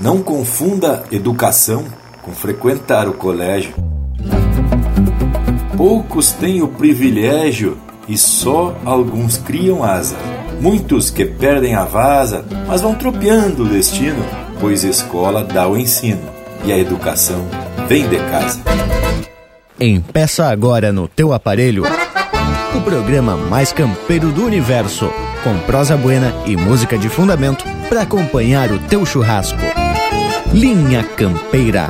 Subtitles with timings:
[0.00, 1.84] Não confunda educação
[2.22, 3.74] com frequentar o colégio.
[5.76, 7.78] Poucos têm o privilégio
[8.08, 10.16] e só alguns criam asa.
[10.60, 14.24] Muitos que perdem a vaza, mas vão tropeando o destino,
[14.60, 16.22] pois escola dá o ensino
[16.64, 17.46] e a educação
[17.88, 18.60] vem de casa.
[19.78, 21.84] Empeça agora no teu aparelho
[22.74, 25.10] o programa mais campeiro do universo,
[25.42, 29.58] com prosa buena e música de fundamento para acompanhar o teu churrasco.
[30.52, 31.88] Linha Campeira.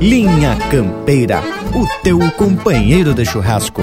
[0.00, 1.42] Linha Campeira,
[1.74, 3.82] o teu companheiro de churrasco.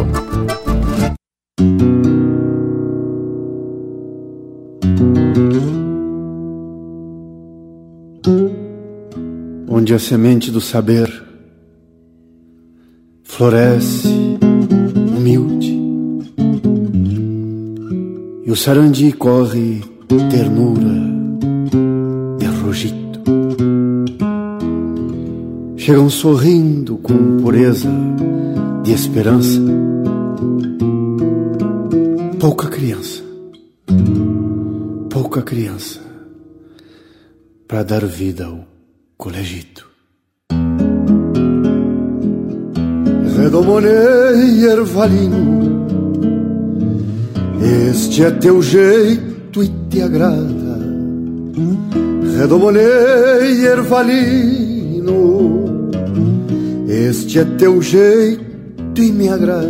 [9.69, 11.07] Onde a semente do saber
[13.23, 14.36] floresce
[18.47, 19.83] e o sarandi corre
[20.31, 20.95] ternura
[22.41, 23.07] e rogito
[25.87, 27.89] chegam sorrindo com pureza
[28.83, 29.61] de esperança.
[32.37, 33.23] Pouca criança,
[35.09, 36.01] pouca criança,
[37.65, 38.67] para dar vida ao
[39.17, 39.87] colegito.
[43.37, 45.76] Redomonei ervalino,
[47.61, 50.77] este é teu jeito e te agrada.
[52.37, 54.67] Redomonei ervalino
[56.87, 59.67] este é teu jeito e me agrada,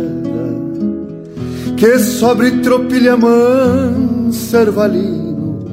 [1.76, 5.64] que sobre tropilha mansa ervalino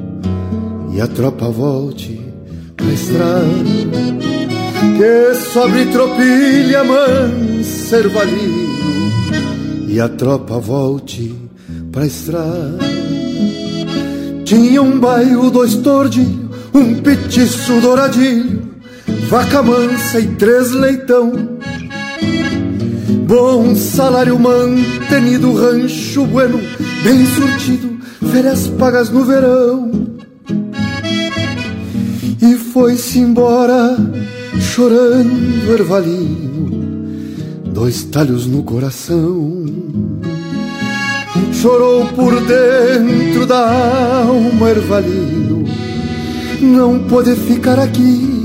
[0.92, 2.20] e a tropa volte
[2.76, 3.46] pra estrada.
[4.96, 8.66] Que sobre tropilha mansa ervalino
[9.88, 11.34] e a tropa volte
[11.96, 12.78] pra estrada.
[14.44, 18.66] Tinha um bairro, dois tordilhos, um petiço douradilho
[19.30, 21.32] vaca mansa e três leitão.
[23.26, 26.60] Bom salário mantenido, rancho bueno,
[27.02, 27.98] bem surtido,
[28.30, 29.90] férias pagas no verão.
[32.42, 33.96] E foi-se embora,
[34.60, 36.70] chorando ervalino,
[37.72, 40.05] dois talhos no coração.
[41.60, 45.64] Chorou por dentro da alma ervalino,
[46.60, 48.36] não pôde ficar aqui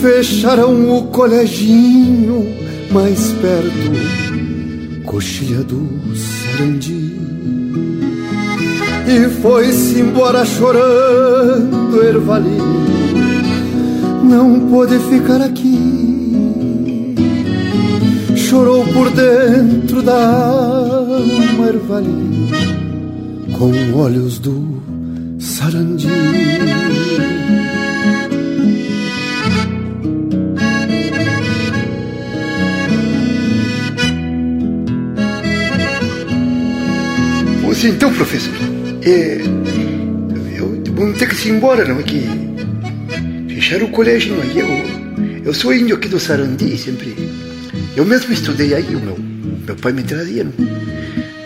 [0.00, 2.46] fecharam o coleginho
[2.90, 7.18] mais perto, coxilha do Sarandi.
[9.08, 12.86] E foi-se embora chorando, Ervalino,
[14.22, 16.07] não pôde ficar aqui.
[18.48, 22.48] Chorou por dentro da alma, Ervalino,
[23.52, 24.82] com olhos do
[25.38, 26.08] Sarandi.
[37.74, 38.54] Sim, então, professor,
[39.02, 39.42] é,
[40.56, 42.26] eu vou ter que ir embora, não é que
[43.54, 44.46] fecharam o colégio, não é?
[44.56, 47.47] Eu, eu sou índio aqui do Sarandi, sempre.
[47.98, 50.46] Eu mesmo estudei aí, o meu, meu pai me trazia,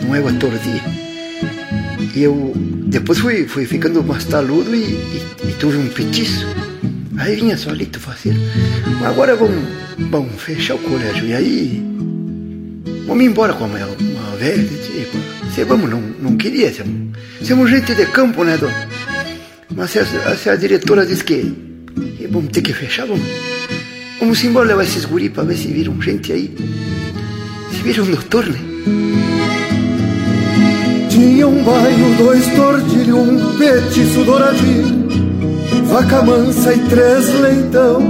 [0.03, 2.15] não, é o ator de.
[2.15, 2.53] E eu
[2.89, 6.47] depois fui, fui ficando mais taludo e, e, e tuve um petiço.
[7.17, 8.35] Aí vinha solito fazer.
[9.03, 9.65] Agora vamos,
[10.11, 11.25] vamos fechar o colégio.
[11.25, 11.83] E aí
[13.07, 15.17] vamos embora com a minha, uma velha, tipo.
[15.55, 18.89] Se vamos, não, não queria, somos, somos gente de campo, né, dona?
[19.75, 21.51] Mas se a, se a diretora diz que,
[22.19, 23.27] que, vamos ter que fechar, vamos,
[24.23, 26.55] vamos embora levar esses guri para ver se viram gente aí.
[27.73, 28.59] Se viram doutor, né?
[31.11, 35.09] Tinha um bairro, dois tordilhos, um petiço douradinho,
[35.87, 38.01] vaca mansa e três leitão.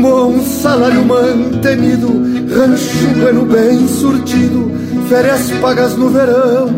[0.00, 2.08] Bom salário mantenido,
[2.56, 4.72] rancho bueno bem surtido,
[5.10, 6.70] férias pagas no verão.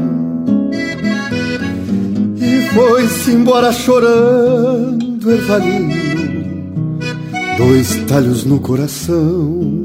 [2.37, 6.04] E foi-se embora chorando, ervalino,
[7.57, 9.85] dois talhos no coração.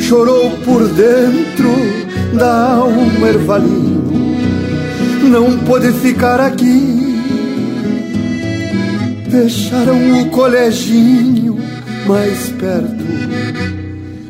[0.00, 1.70] Chorou por dentro
[2.38, 4.10] da alma, ervalino,
[5.30, 7.08] não pôde ficar aqui.
[9.30, 11.58] Fecharam o coleginho
[12.06, 13.04] mais perto,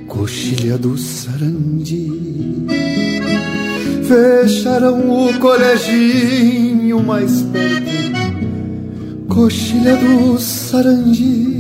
[0.09, 2.09] coxilha do Sarandi.
[4.09, 11.58] Fecharam o coleginho mais perto, coxilha do Sarandi.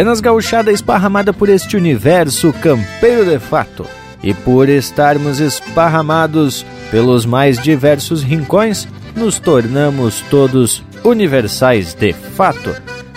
[0.00, 3.84] Buenas gauchada esparramada por este universo campeiro de fato
[4.22, 12.74] e por estarmos esparramados pelos mais diversos rincões, nos tornamos todos universais de fato,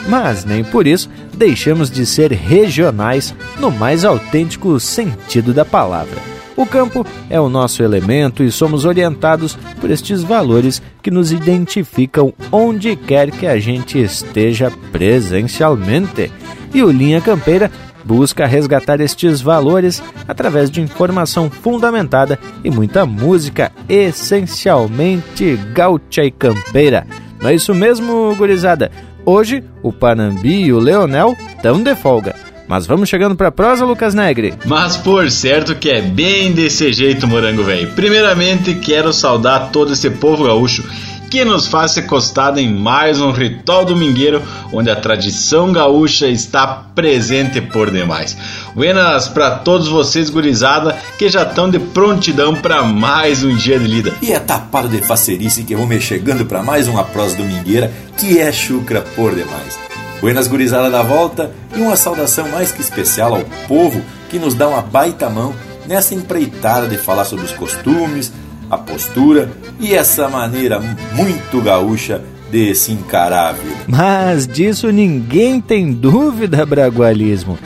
[0.10, 6.18] mas nem por isso deixamos de ser regionais no mais autêntico sentido da palavra.
[6.54, 12.34] O campo é o nosso elemento e somos orientados por estes valores que nos identificam
[12.52, 16.30] onde quer que a gente esteja presencialmente.
[16.74, 17.70] E o Linha Campeira
[18.04, 27.06] busca resgatar estes valores através de informação fundamentada e muita música essencialmente gaúcha e campeira.
[27.42, 28.92] Não é isso mesmo, gurizada?
[29.26, 32.36] Hoje, o Panambi e o Leonel estão de folga.
[32.68, 34.54] Mas vamos chegando pra prosa, Lucas Negre.
[34.66, 37.92] Mas por certo que é bem desse jeito, morango velho.
[37.92, 40.84] Primeiramente, quero saudar todo esse povo gaúcho
[41.34, 44.40] que nos faz costado em mais um ritual domingueiro
[44.72, 48.38] onde a tradição gaúcha está presente por demais.
[48.76, 53.88] Buenas para todos vocês, gurizada, que já estão de prontidão para mais um dia de
[53.88, 54.14] lida.
[54.22, 58.52] E é tapado de facerice que vamos chegando para mais uma prosa domingueira que é
[58.52, 59.80] chucra por demais.
[60.22, 64.68] Buenas gurizada da volta e uma saudação mais que especial ao povo que nos dá
[64.68, 65.56] uma baita mão
[65.88, 68.32] nessa empreitada de falar sobre os costumes,
[68.74, 69.50] a postura
[69.80, 70.80] e essa maneira
[71.14, 72.22] muito gaúcha
[72.52, 73.56] de se encarar
[73.88, 77.58] Mas disso ninguém tem dúvida, Bragualismo.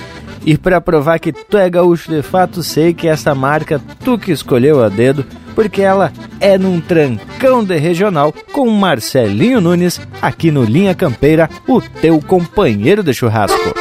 [0.46, 4.32] E para provar que tu é gaúcho de fato, sei que essa marca tu que
[4.32, 10.64] escolheu a dedo, porque ela é num trancão de regional com Marcelinho Nunes aqui no
[10.64, 13.74] Linha Campeira, o teu companheiro de churrasco.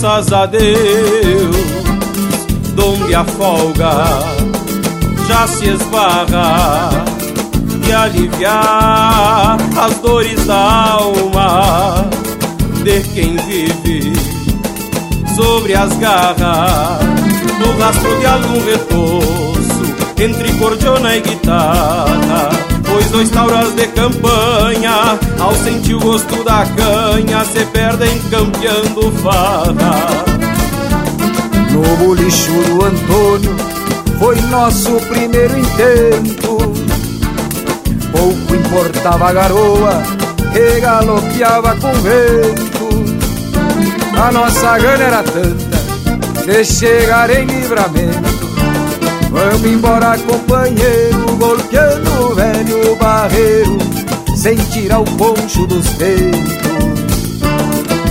[0.00, 1.56] Graças a Deus,
[2.76, 3.90] donde a folga
[5.26, 7.04] já se esbarra
[7.84, 12.06] e aliviar as dores da alma
[12.84, 14.12] de quem vive
[15.34, 17.00] sobre as garras,
[17.58, 25.54] no rastro de algum retoço entre cordiona e guitarra Pois dois tauras de campanha, ao
[25.54, 30.24] sentir o gosto da canha, se perdem campeando farra.
[31.70, 33.56] No bolicho do Antônio,
[34.18, 36.58] foi nosso primeiro intento.
[38.10, 40.02] Pouco importava a garoa,
[40.52, 42.68] que galopeava com vento.
[44.20, 48.27] A nossa gana era tanta, de chegar em livramento
[49.38, 53.78] Vamos embora, companheiro, golpeando o velho barreiro,
[54.34, 56.40] sem tirar o poncho dos peitos.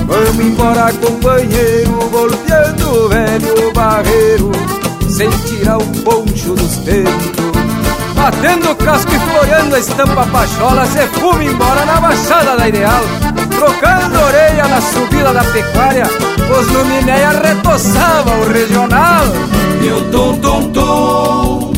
[0.08, 4.52] Vamos embora, companheiro, golpeando o velho barreiro,
[5.10, 7.12] sem tirar o poncho dos peitos.
[8.16, 13.04] Batendo o casco e floreando a estampa pachola, cê fuma embora na baixada da ideal.
[13.58, 19.26] Trocando orelha na subida da pecuária, os luminéia retoçava o regional.
[19.82, 21.74] E o tum tum tum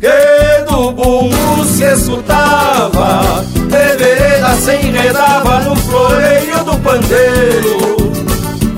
[0.00, 8.12] que do bumbo se escutava, de vereda se enredava no floreio do pandeiro.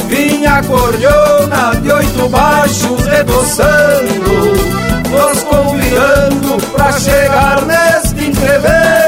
[0.07, 4.31] Vinha a cordiona de oito baixos retoçando,
[5.09, 9.04] nos convidando pra chegar neste entreveiro.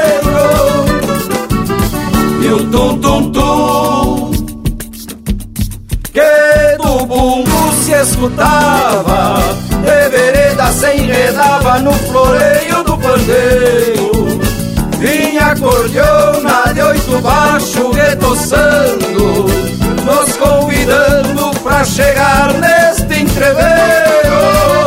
[2.47, 4.31] E o tum tum tum
[6.13, 9.39] que do bumbo se escutava,
[9.69, 14.39] de vereda se enredava no floreio do pandeiro.
[14.97, 19.45] Vinha a cordiona de oito baixo retoçando,
[20.05, 24.86] nos convidando pra chegar neste entreveiro.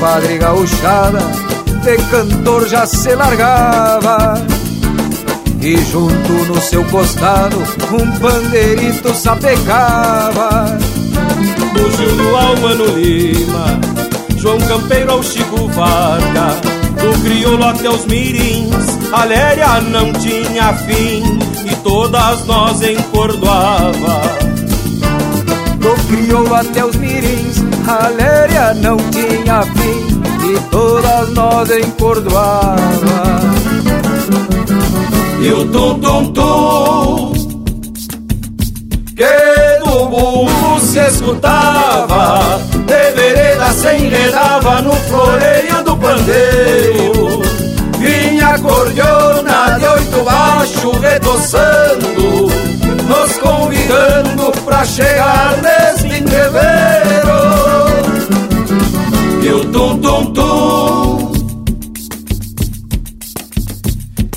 [0.00, 1.18] Compadre gauchada
[1.82, 4.34] de cantor já se largava.
[5.60, 7.58] E junto no seu costado
[7.92, 10.78] um pandeirito sapecava.
[11.74, 13.78] Do Gil do Almano Lima,
[14.38, 16.56] João Campeiro ao Chico Varga
[16.96, 18.74] Do crioulo até os mirins,
[19.12, 21.38] a léria não tinha fim.
[21.70, 24.50] E todas nós encordoava.
[26.10, 29.69] Crioulo até os mirins, a léria não tinha fim
[30.50, 33.40] e todas nós encordoava.
[35.40, 37.32] E o tum-tum-tum
[39.16, 47.42] que do burro se escutava, de vereda se enredava no floreio do pandeiro.
[47.98, 52.48] Vinha cordiona de oito baixo retoçando,
[53.06, 57.49] nos convidando pra chegar neste entreveiro.
[59.52, 61.32] O tum-tum-tum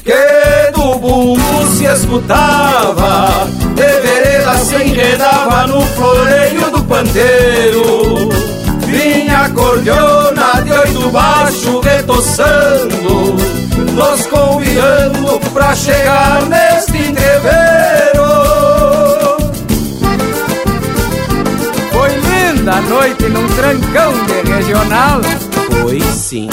[0.04, 8.30] que do bumbo se escutava, de vereda se enredava no floreio do pandeiro.
[8.88, 13.36] Vinha cordiona de oito baixo retoçando,
[13.94, 18.23] nos convidando pra chegar neste entreveiro.
[22.64, 25.20] Linda a noite num trancão de regional.
[25.82, 26.48] Pois sim.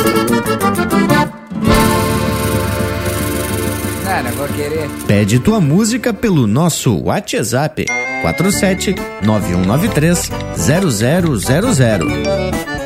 [4.06, 4.90] Ah, não vou querer.
[5.06, 7.86] Pede tua música pelo nosso WhatsApp
[8.22, 12.79] 47 9193 0000.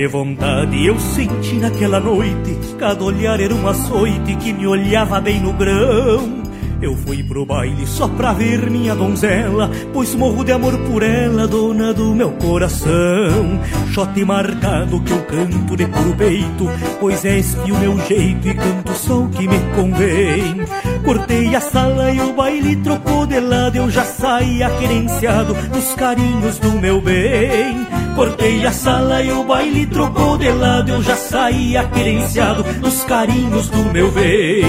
[0.00, 2.58] Que vontade eu senti naquela noite.
[2.78, 6.40] Cada olhar era um açoite que me olhava bem no grão.
[6.80, 11.46] Eu fui pro baile só pra ver minha donzela Pois morro de amor por ela,
[11.46, 13.60] dona do meu coração.
[13.92, 16.66] Chote marcado que eu canto de puro peito
[16.98, 20.66] Pois é este o meu jeito e canto só o que me convém.
[21.04, 26.58] Cortei a sala e o baile trocou de lado Eu já saía querenciado dos carinhos
[26.58, 30.90] do meu bem Cortei a sala e o baile trocou de lado.
[30.90, 34.62] Eu já saía querenciado dos carinhos do meu bem.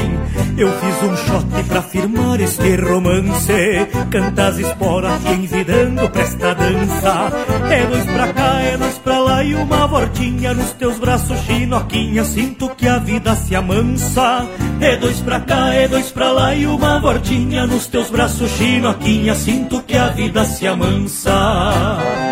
[0.58, 3.52] Eu fiz um shot pra firmar este romance.
[4.10, 7.30] Canta as esporas e envidando pra esta dança.
[7.70, 12.24] É dois pra cá, é dois pra lá e uma voltinha Nos teus braços chinoquinha.
[12.24, 14.48] Sinto que a vida se amansa.
[14.80, 19.36] É dois pra cá, é dois pra lá e uma voltinha Nos teus braços chinoquinha.
[19.36, 22.31] Sinto que a vida se amansa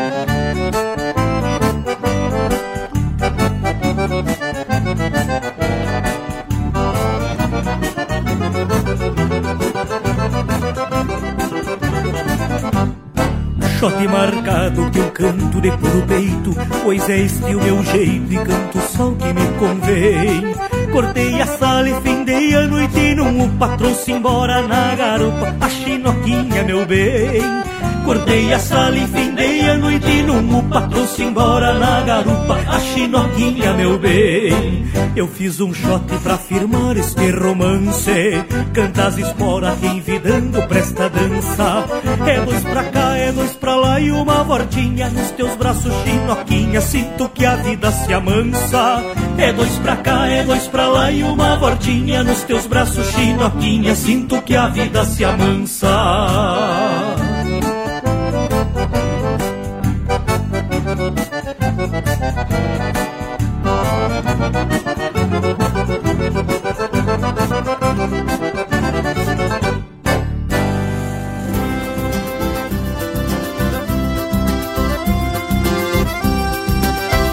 [13.80, 18.36] Shot marcado que eu canto de puro peito Pois é este o meu jeito e
[18.36, 20.54] canto só o que me convém.
[20.92, 25.70] Cortei a sala e findei a noite num o patrão se embora na garupa A
[25.70, 27.69] chinoquinha meu bem
[28.10, 32.58] Cortei a sala e findei a noite e num o patrão se embora na garupa
[32.68, 34.90] A chinoquinha meu bem.
[35.16, 38.44] Eu fiz um shot pra firmar este romance.
[38.74, 41.86] Canta as esporas que envidando pra esta dança.
[42.26, 46.82] É dois pra cá, é dois pra lá e uma voltinha Nos teus braços chinoquinha.
[46.82, 49.04] Sinto que a vida se amansa.
[49.38, 53.94] É dois pra cá, é dois pra lá e uma voltinha Nos teus braços chinoquinha.
[53.94, 57.09] Sinto que a vida se amansa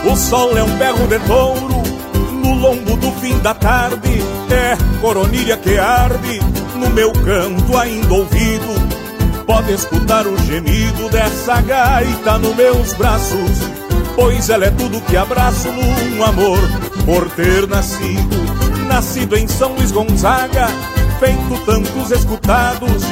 [0.09, 1.83] O sol é um berro de touro
[2.33, 4.23] no lombo do fim da tarde.
[4.51, 6.41] É coronilha que arde
[6.77, 8.87] no meu canto ainda ouvido.
[9.47, 13.61] Pode escutar o gemido dessa gaita nos meus braços,
[14.17, 16.59] pois ela é tudo que abraço num amor
[17.05, 18.37] por ter nascido.
[18.89, 20.67] Nascido em São Luís Gonzaga,
[21.21, 23.05] feito tantos escutados.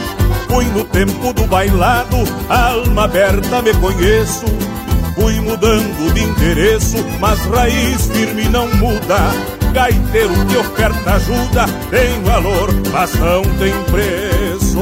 [0.48, 2.16] Fui no tempo do bailado,
[2.48, 4.46] alma aberta me conheço.
[5.14, 9.18] Fui mudando de endereço, mas raiz firme não muda.
[9.72, 14.78] Gaiteiro que oferta ajuda tem valor, mas não tem preço.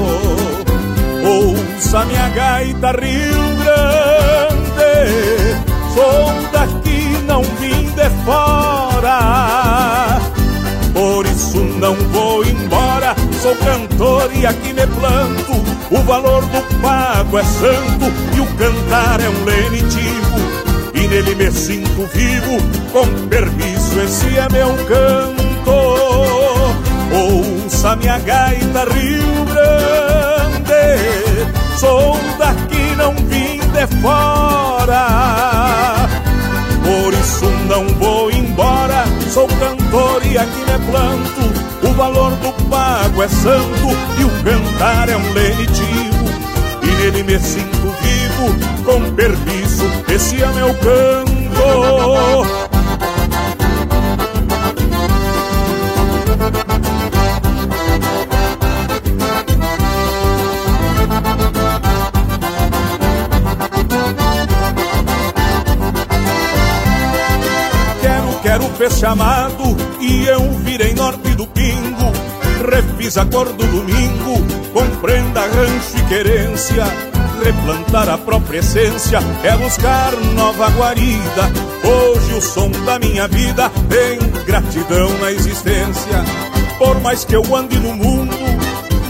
[1.24, 5.41] Ouça minha gaita Rio Grande,
[5.94, 10.20] sou daqui, não vim de fora.
[10.92, 15.52] Por isso não vou embora, sou cantor e aqui me planto.
[15.90, 20.62] O valor do pago é santo e o cantar é um lenitivo.
[20.94, 22.58] E nele me sinto vivo,
[22.92, 25.42] com permisso, esse é meu canto.
[27.14, 30.78] Ouça minha gaita Rio Grande,
[31.78, 35.06] sou daqui, não vim de fora.
[36.84, 41.86] Por isso não vou embora, sou cantor e aqui me planto.
[41.88, 43.88] O valor do pago é santo
[44.18, 46.24] e o cantar é um lenitivo.
[46.82, 51.32] E nele me sinto vivo, com permisso, esse é meu canto.
[68.82, 72.12] Fez chamado e eu virei norte do pingo.
[72.68, 76.84] Refiz a cor do domingo, compreenda rancho e querência.
[77.44, 81.50] Replantar a própria essência é buscar nova guarida.
[81.84, 86.24] Hoje o som da minha vida tem gratidão na existência.
[86.76, 88.36] Por mais que eu ande no mundo,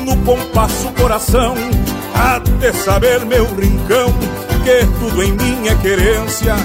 [0.04, 1.54] no compasso coração,
[2.14, 4.12] até saber meu rincão,
[4.64, 6.56] que tudo em mim é querência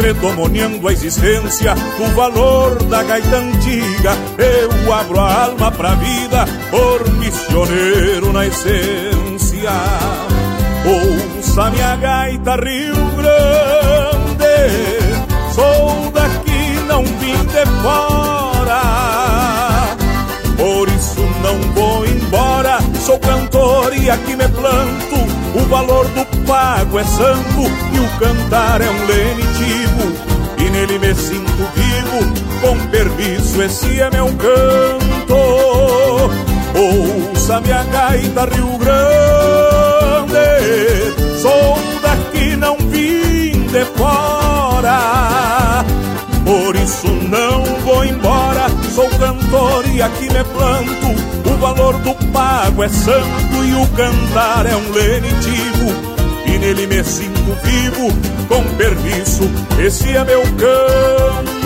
[0.00, 4.12] redomoniando a existência, o valor da gaita antiga.
[4.38, 9.70] Eu abro a alma pra vida, por missioneiro na essência.
[10.84, 14.44] Ouça minha gaita Rio Grande,
[15.54, 18.82] sou daqui, não vim de fora.
[20.56, 26.98] Por isso não vou embora, sou cantor e aqui me planto o valor do pago
[26.98, 30.12] é santo e o cantar é um lenitivo.
[30.58, 32.18] E nele me sinto vivo,
[32.60, 35.34] com permisso, esse é meu canto.
[36.74, 40.36] Ouça minha gaita Rio Grande,
[41.40, 45.55] sou daqui, não vim de fora.
[46.66, 51.48] Por isso não vou embora, sou cantor e aqui me planto.
[51.48, 55.94] O valor do pago é santo e o cantar é um lenitivo.
[56.44, 58.08] E nele me sinto vivo,
[58.48, 59.48] com permisso,
[59.78, 61.65] esse é meu canto.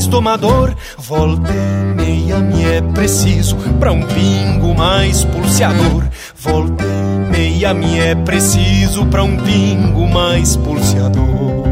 [0.00, 0.74] Mais domador.
[0.96, 6.04] Volta e meia me é preciso pra um pingo mais pulseador.
[6.36, 11.68] Volta e meia me é preciso pra um pingo mais pulseador.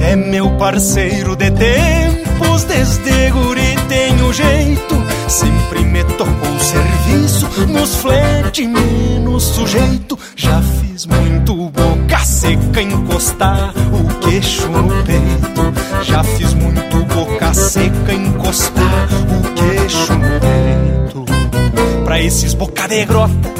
[0.00, 3.15] É meu parceiro de tempos, desde
[7.66, 10.18] nos flete menos sujeito.
[10.34, 16.04] Já fiz muito boca seca encostar o queixo no peito.
[16.04, 21.24] Já fiz muito boca seca encostar o queixo no peito.
[22.04, 23.50] Pra esses boca de grota,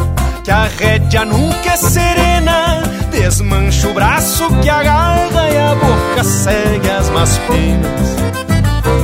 [0.44, 2.82] que a rédea nunca é serena.
[3.10, 8.16] Desmancha o braço que agarra e a boca segue as más penas.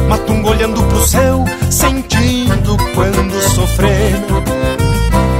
[0.08, 4.81] Matungo olhando pro céu, sentindo quando sofrendo.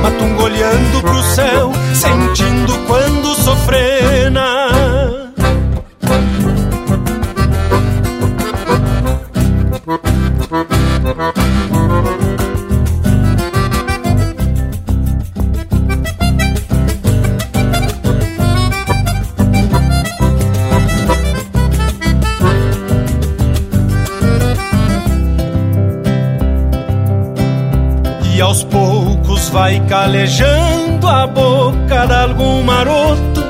[0.02, 5.21] Matungo olhando pro céu, sentindo quando sofrena.
[29.88, 33.42] Calejando a boca de algum maroto.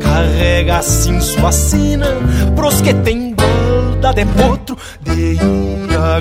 [0.00, 2.06] Carrega assim sua sina
[2.54, 4.76] pros que tem balda de potro.
[5.00, 5.40] De ir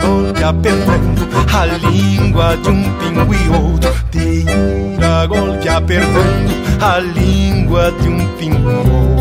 [0.02, 3.94] golpe apertando a língua de um pingo e outro.
[4.12, 9.21] De ir golpe apertando a língua de um pingo e outro.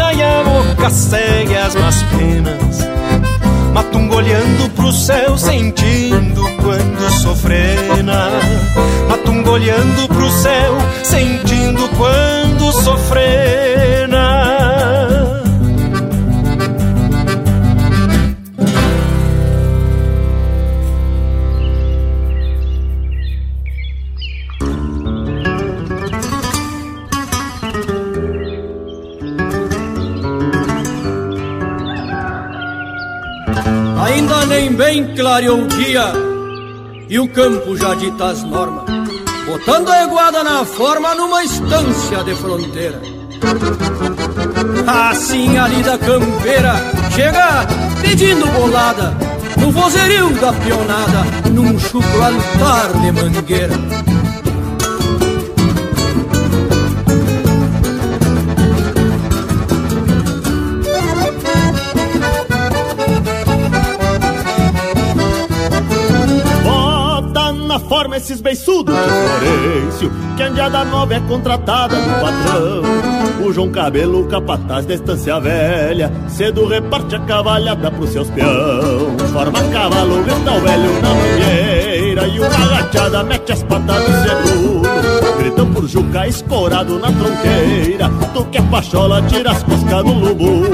[0.19, 2.87] a boca segue as más penas.
[3.73, 8.29] Matungo olhando pro céu, sentindo quando sofrena.
[9.07, 14.10] Matungo olhando pro céu, sentindo quando sofrena.
[34.71, 36.13] Nem bem clareou o dia
[37.09, 38.85] e o campo já dita as normas,
[39.45, 43.01] botando a eguada na forma numa estância de fronteira.
[44.87, 46.73] Assim ali da campeira
[47.13, 47.67] chega
[48.01, 49.13] pedindo bolada
[49.57, 54.10] no vozerio da pionada, num chucro altar de mangueira.
[68.31, 68.95] Esses beiçudos.
[68.95, 73.45] De Florencio Que Andiada Nova é contratada do patrão.
[73.45, 79.17] O João Cabelo, capataz da estância velha Cedo reparte a cavalhada pros seus peão.
[79.33, 84.81] Forma cavalo, grita o velho na mangueira E uma agachada mete as patas do seguro
[85.39, 88.09] Gritam por Juca escorado na tronqueira.
[88.33, 90.69] Tu que é pachola, tira as coscas do lubuno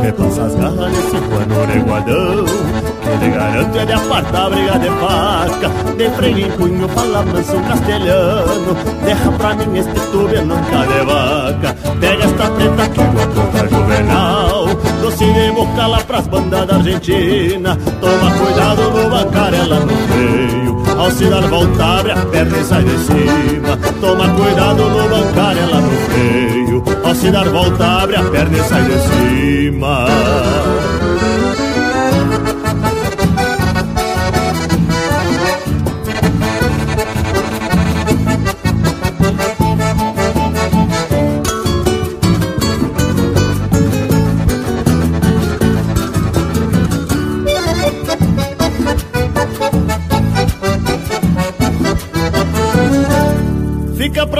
[0.00, 5.94] Repassa as garras nesse pano reguadão te garante é de apartar a briga de faca.
[5.96, 8.74] De freio em punho, fala manso castelhano.
[9.04, 11.76] Derra pra mim este tube nunca de vaca.
[12.00, 14.66] Pega esta preta que tua conta juvenal
[15.00, 17.78] Doce de boca lá pras bandas da Argentina.
[18.00, 20.76] Toma cuidado no bancarela no freio.
[20.98, 23.76] Ao se dar volta abre a perna e sai de cima.
[24.00, 26.84] Toma cuidado no bancarela no freio.
[27.04, 30.95] Ao se dar volta abre a perna e sai de cima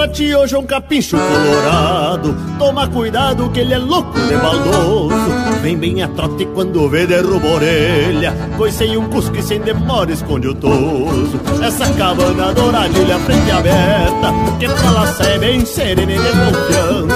[0.09, 2.33] Hoje um capincho colorado.
[2.57, 5.15] Toma cuidado que ele é louco de baldoso
[5.61, 8.33] Vem bem a trote quando vê derruba a orelha.
[8.55, 11.39] Coicei um cusco e sem demora esconde o toso.
[11.61, 17.06] Essa cabana douradilha frente aberta Que pra lá sai bem serena e de confiança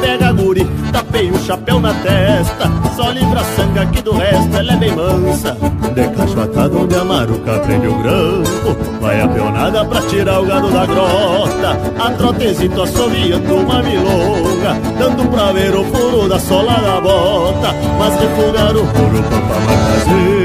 [0.00, 4.56] Pega a guri, tapei o chapéu na testa Só livra a sangue aqui do resto,
[4.56, 5.56] ela é bem mansa.
[5.94, 10.46] De cacho atado onde a maruca prende o grampo Vai a peonada pra tirar o
[10.46, 11.78] gado da grota.
[11.98, 17.74] A trotezito assoviando uma milonga Dando pra ver o furo da sola da bota.
[17.98, 20.43] Mas refugar o furo pra fazer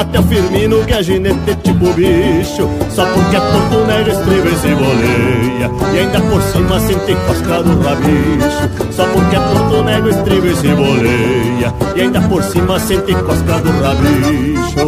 [0.00, 2.66] Até o Firmino que é ginete tipo bicho.
[2.88, 5.70] Só porque é tonto nega estriba e se boleia.
[5.92, 8.92] E ainda por cima sente cosca do rabicho.
[8.92, 11.74] Só porque é tonto nega estriba e se boleia.
[11.94, 14.86] E ainda por cima sente cosca do rabicho.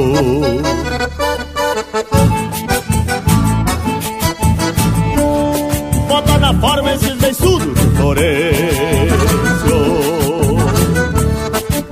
[6.09, 8.63] Bota na forma esses beiçudos de Florencio.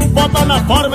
[0.08, 0.89] Bota na forma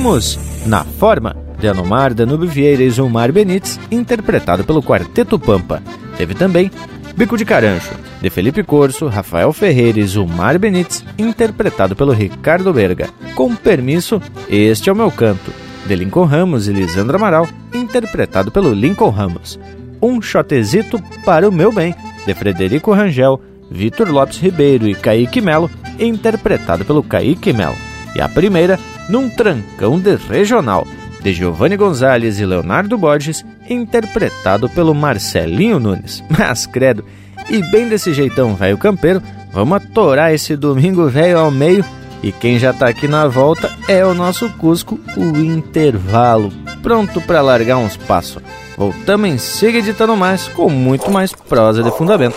[0.00, 5.82] Ouvimos Na Forma, de Anomar, Danube Vieira e Zumar Benites, interpretado pelo Quarteto Pampa.
[6.16, 6.70] Teve também
[7.14, 13.10] Bico de Carancho, de Felipe Corso, Rafael Ferreira e Zumar Benites, interpretado pelo Ricardo Berga.
[13.34, 15.52] Com permisso, este é o meu canto,
[15.86, 19.60] de Lincoln Ramos e Lisandro Amaral, interpretado pelo Lincoln Ramos.
[20.00, 21.94] Um chotezito para o meu bem,
[22.26, 23.38] de Frederico Rangel,
[23.70, 27.89] Vitor Lopes Ribeiro e Kaique Melo, interpretado pelo Kaique Melo.
[28.14, 30.86] E a primeira, num trancão de regional,
[31.22, 36.22] de Giovanni Gonzalez e Leonardo Borges, interpretado pelo Marcelinho Nunes.
[36.30, 37.04] Mas credo,
[37.48, 41.84] e bem desse jeitão, velho campeiro, vamos atorar esse domingo velho ao meio.
[42.22, 46.52] E quem já tá aqui na volta é o nosso Cusco, o intervalo.
[46.82, 48.42] pronto para largar uns passos.
[48.76, 52.36] Voltamos em seguida editando mais, com muito mais prosa de fundamento.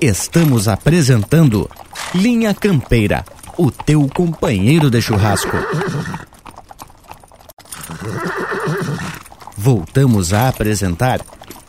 [0.00, 1.68] Estamos apresentando
[2.14, 3.24] Linha Campeira,
[3.56, 5.56] o teu companheiro de churrasco.
[9.56, 11.20] Voltamos a apresentar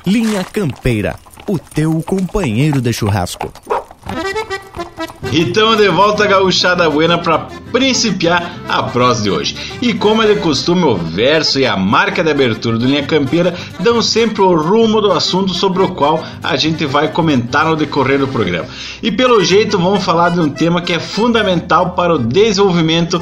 [0.06, 1.16] Linha Campeira,
[1.48, 3.52] o teu companheiro de churrasco.
[5.32, 7.40] Então de volta gauchada buena para
[7.72, 9.56] principiar a prosa de hoje.
[9.82, 13.54] E como é de costume, o verso e a marca de abertura do Linha Campeira
[13.80, 18.20] dão sempre o rumo do assunto sobre o qual a gente vai comentar no decorrer
[18.20, 18.68] do programa.
[19.04, 23.22] E pelo jeito vamos falar de um tema que é fundamental para o desenvolvimento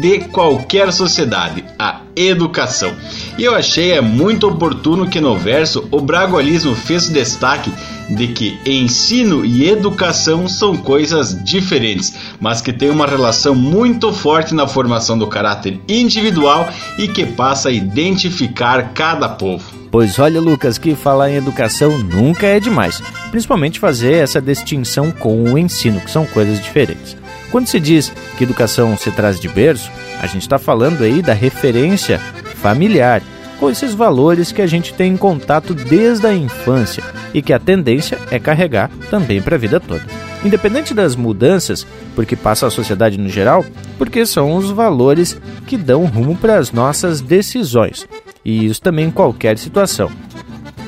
[0.00, 2.92] de qualquer sociedade, a educação.
[3.38, 7.72] E eu achei é muito oportuno que no verso o bragualismo fez destaque
[8.08, 14.54] de que ensino e educação são coisas diferentes, mas que têm uma relação muito forte
[14.54, 19.82] na formação do caráter individual e que passa a identificar cada povo.
[19.90, 25.42] Pois olha, Lucas, que falar em educação nunca é demais, principalmente fazer essa distinção com
[25.44, 27.21] o ensino, que são coisas diferentes.
[27.52, 31.34] Quando se diz que educação se traz de berço, a gente está falando aí da
[31.34, 32.18] referência
[32.56, 33.22] familiar,
[33.60, 37.58] com esses valores que a gente tem em contato desde a infância e que a
[37.58, 40.02] tendência é carregar também para a vida toda.
[40.42, 41.86] Independente das mudanças,
[42.16, 43.64] porque passa a sociedade no geral,
[43.98, 48.08] porque são os valores que dão rumo para as nossas decisões,
[48.42, 50.10] e isso também em qualquer situação.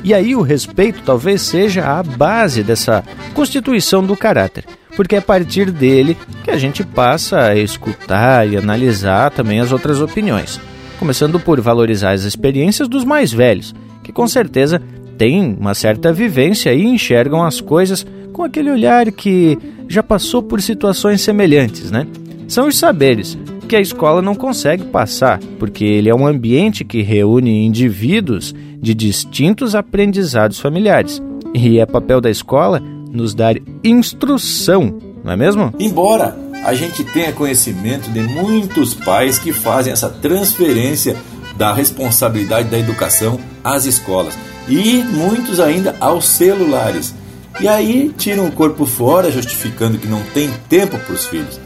[0.03, 3.03] E aí o respeito talvez seja a base dessa
[3.35, 8.57] constituição do caráter porque é a partir dele que a gente passa a escutar e
[8.57, 10.59] analisar também as outras opiniões.
[10.99, 14.81] Começando por valorizar as experiências dos mais velhos, que com certeza
[15.17, 20.61] têm uma certa vivência e enxergam as coisas com aquele olhar que já passou por
[20.61, 22.07] situações semelhantes, né?
[22.47, 27.01] São os saberes que a escola não consegue passar, porque ele é um ambiente que
[27.01, 31.21] reúne indivíduos de distintos aprendizados familiares.
[31.53, 32.81] E é papel da escola
[33.15, 35.73] nos dar instrução, não é mesmo?
[35.79, 41.15] Embora a gente tenha conhecimento de muitos pais que fazem essa transferência
[41.55, 47.13] da responsabilidade da educação às escolas e muitos ainda aos celulares.
[47.59, 51.59] E aí tiram o corpo fora, justificando que não tem tempo para os filhos.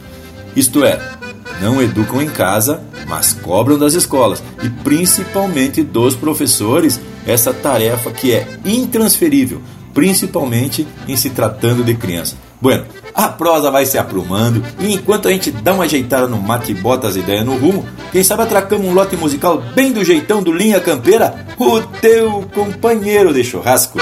[0.56, 1.00] Isto é,
[1.62, 8.34] não educam em casa, mas cobram das escolas e principalmente dos professores essa tarefa que
[8.34, 9.62] é intransferível
[9.94, 12.36] principalmente em se tratando de criança.
[12.62, 16.72] Bueno, a prosa vai se aprumando e enquanto a gente dá uma ajeitada no mate
[16.72, 20.44] e bota as ideias no rumo, quem sabe atracamos um lote musical bem do jeitão
[20.44, 24.00] do Linha Campeira, o teu companheiro de churrasco.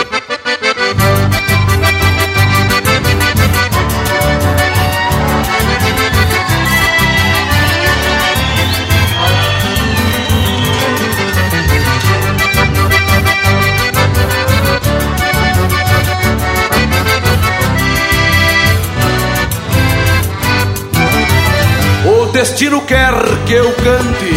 [22.49, 23.13] Destino quer
[23.45, 24.33] que eu cante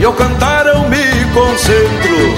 [0.00, 2.34] e ao cantar eu me concentro.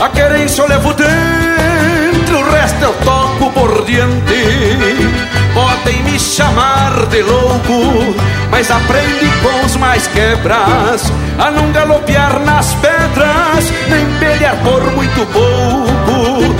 [0.00, 5.10] A querência eu levo dentro, o resto eu toco por diante.
[5.52, 8.14] Podem me chamar de louco,
[8.48, 15.26] mas aprende com os mais quebras a não galopear nas pedras, nem pelear por muito
[15.32, 16.54] pouco.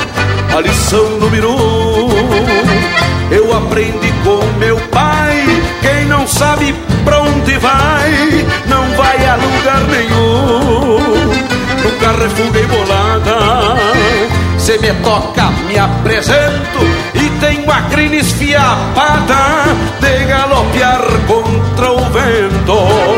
[0.56, 2.10] A lição número um,
[3.30, 5.13] eu aprendi com meu pai.
[6.16, 6.72] Não sabe
[7.04, 10.98] pra onde vai, não vai a lugar nenhum.
[11.82, 13.76] Nunca refuguei bolada,
[14.56, 16.78] se me toca, me apresento
[17.14, 19.64] e tenho a crina esfiapada
[20.00, 23.13] de galopear contra o vento.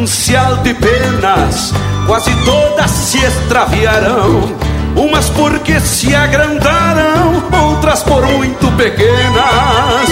[0.00, 1.74] Manancial de penas,
[2.06, 4.56] quase todas se extraviarão.
[4.96, 10.08] Umas porque se agrandaram, outras por muito pequenas.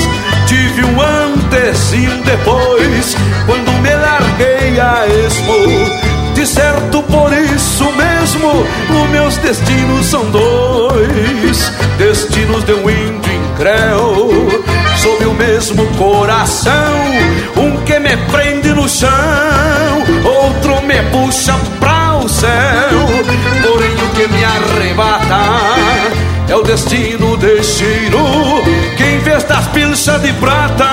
[0.46, 6.34] Tive um antes e um depois, quando me larguei a esmo.
[6.34, 8.66] De certo por isso mesmo,
[9.02, 13.27] os meus destinos são dois: destinos de um índio
[13.58, 14.30] incréu,
[14.96, 16.72] sob o mesmo coração,
[17.56, 19.10] um que me prende no chão,
[20.24, 22.48] outro me puxa pra o céu.
[23.62, 25.40] Porém, o que me arrebata
[26.48, 28.62] é o destino de Chiro,
[28.96, 30.84] que em vez das pilchas de prata,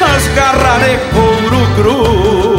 [0.00, 2.55] as garras de couro cru.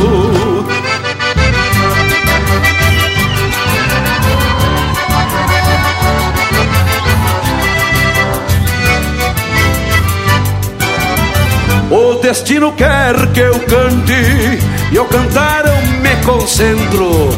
[12.28, 14.60] Destino quer que eu cante
[14.92, 17.30] E ao cantar eu me concentro.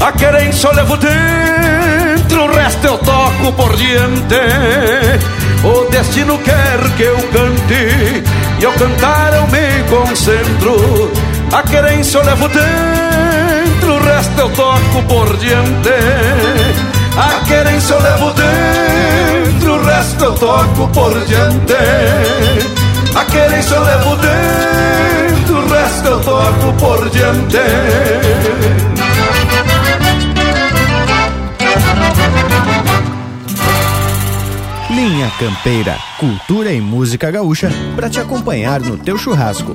[0.00, 4.34] A querência eu levo dentro O resto eu toco por diante.
[5.62, 8.24] O destino quer que eu cante
[8.58, 11.12] E ao cantar eu me concentro.
[11.52, 15.88] A querência eu levo dentro O resto eu toco por diante.
[17.16, 22.81] A querência eu levo dentro O resto eu toco por diante
[23.32, 27.56] querência eu levo dentro, o resto eu toco por diante.
[34.90, 39.74] Linha Campeira, cultura e música gaúcha para te acompanhar no teu churrasco.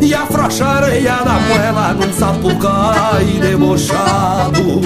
[0.00, 4.80] e afrouxa a areia da moela num sapucai debochado.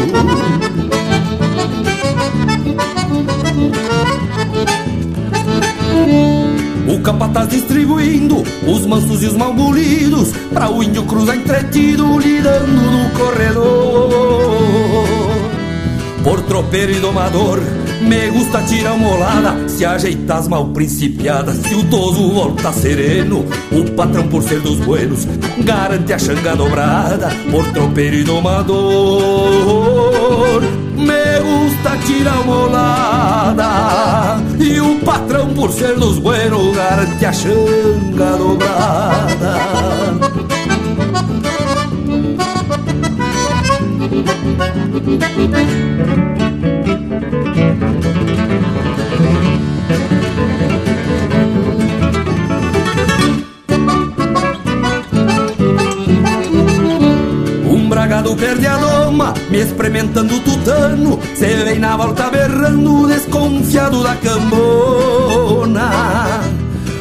[6.88, 13.10] O capataz distribuindo os mansos e os malbolidos Pra o índio cruzar entretido lidando no
[13.10, 14.10] corredor.
[16.24, 17.60] Por tropeiro e domador
[18.00, 23.44] me gusta tirar uma olada, se ajeitar as mal principiadas, se o toso volta sereno,
[23.70, 25.26] o patrão por ser dos buenos,
[25.58, 29.42] garante a xanga dobrada, por tropeiro e domador.
[30.96, 38.36] Me gusta tirar uma olada, e o patrão por ser dos buenos, garante a xanga
[38.36, 39.60] dobrada.
[46.40, 46.49] Um
[58.20, 65.90] bragado perde a doma, me experimentando tutano Se vem na volta berrando, desconfiado da cambona.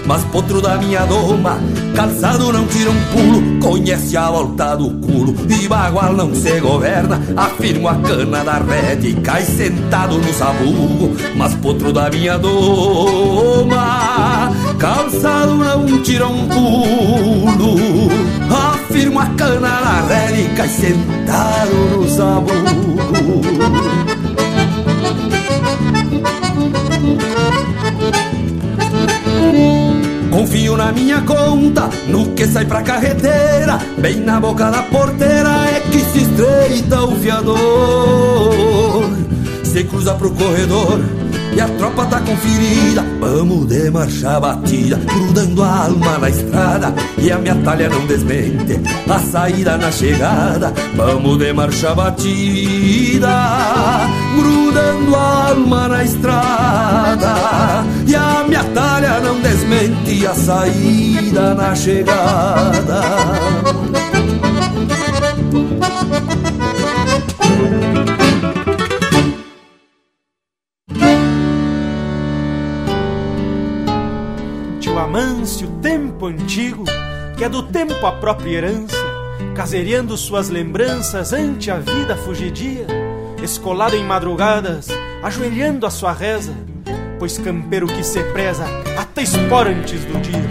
[0.06, 1.60] Mas potro da minha doma,
[1.96, 3.60] calçado não tira um pulo.
[3.60, 7.22] Conhece a volta do culo, e bagual não se governa.
[7.38, 11.16] Afirmo a cana da rede e cai sentado no sabugo.
[11.36, 13.80] Mas potro da minha doma,
[14.80, 17.78] calçado não tira um pulo
[18.90, 22.50] Afirmo a cana na rede e sentado no sabugo
[30.32, 35.82] Confio na minha conta, no que sai pra carreteira Bem na boca da porteira é
[35.82, 37.58] que se estreita o fiador.
[39.64, 41.00] Se cruza pro corredor
[41.56, 47.32] e a tropa tá conferida Vamos de marcha batida, grudando a alma na estrada E
[47.32, 50.74] a minha talha não desmente, a saída na chegada.
[50.96, 53.30] Vamos de marcha batida,
[54.36, 57.36] grudando a alma na estrada
[58.08, 63.04] E a minha talha não desmente, a saída na chegada
[77.40, 78.98] que é do tempo a própria herança,
[79.56, 82.86] casereando suas lembranças ante a vida fugidia,
[83.42, 84.90] escolado em madrugadas,
[85.24, 86.54] ajoelhando a sua reza,
[87.18, 88.66] pois campeiro que se preza
[88.98, 90.50] até espora antes do dia.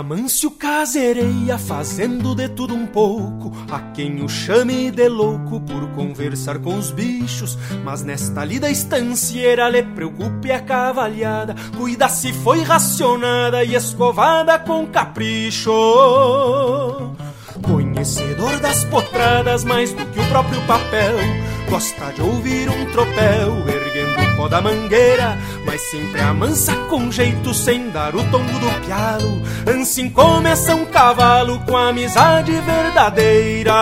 [0.00, 0.50] Amâncio,
[0.80, 3.52] casereia fazendo de tudo um pouco.
[3.70, 7.58] A quem o chame de louco por conversar com os bichos.
[7.84, 11.54] Mas nesta lida estancieira lhe preocupe a cavalhada.
[11.76, 15.70] Cuida se foi racionada e escovada com capricho.
[18.00, 21.18] Conhecedor das potradas mais do que o próprio papel.
[21.68, 25.36] Gosta de ouvir um tropel erguendo o pó da mangueira,
[25.66, 29.42] mas sempre amansa com jeito sem dar o tombo do pialo.
[29.82, 33.74] Assim começa um cavalo com amizade verdadeira.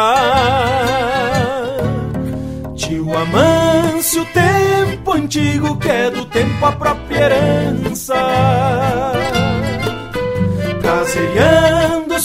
[2.75, 8.16] Tio Amâncio, tempo antigo que é do tempo a própria herança.
[10.83, 12.19] Caseiriando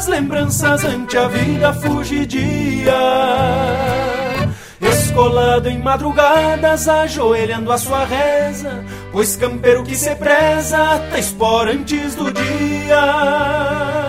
[0.00, 2.94] suas lembranças ante a vida fugidia
[4.80, 8.82] Escolado em madrugadas, ajoelhando a sua reza
[9.12, 10.78] Pois campeiro que se preza,
[11.10, 13.99] tá espora antes do dia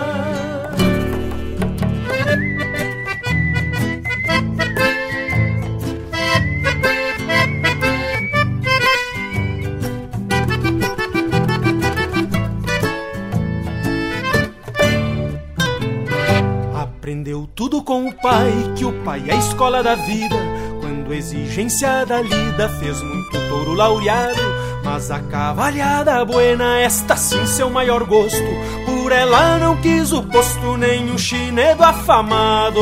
[17.12, 20.34] Aprendeu tudo com o pai, que o pai é a escola da vida.
[20.80, 24.40] Quando exigência da lida fez muito touro laureado.
[24.82, 28.38] Mas a cavalhada buena, esta sim seu maior gosto.
[28.86, 32.80] Por ela não quis o posto, nem o chinedo afamado.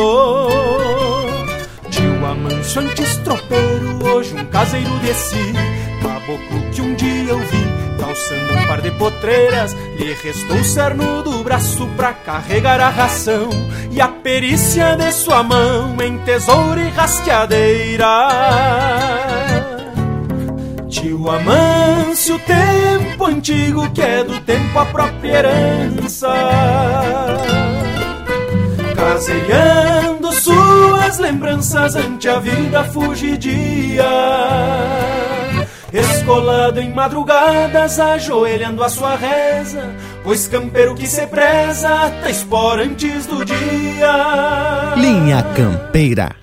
[1.91, 5.53] Tio Amâncio antes tropeiro, hoje um caseiro de si.
[6.01, 7.60] Caboclo que um dia eu vi
[8.11, 13.49] calçando um par de potreiras, lhe restou o cerno do braço pra carregar a ração
[13.93, 18.07] e a perícia de sua mão em tesouro e rasteadeira.
[20.89, 26.35] Tio Amâncio, tempo antigo que é do tempo a própria herança.
[28.97, 34.05] Caseiriando suas lembranças ante a vida fugidia
[35.93, 41.88] Escolado em madrugadas, ajoelhando a sua reza, pois campeiro que se preza,
[42.20, 44.95] tá espora antes do dia.
[44.97, 46.36] Linha Campeira.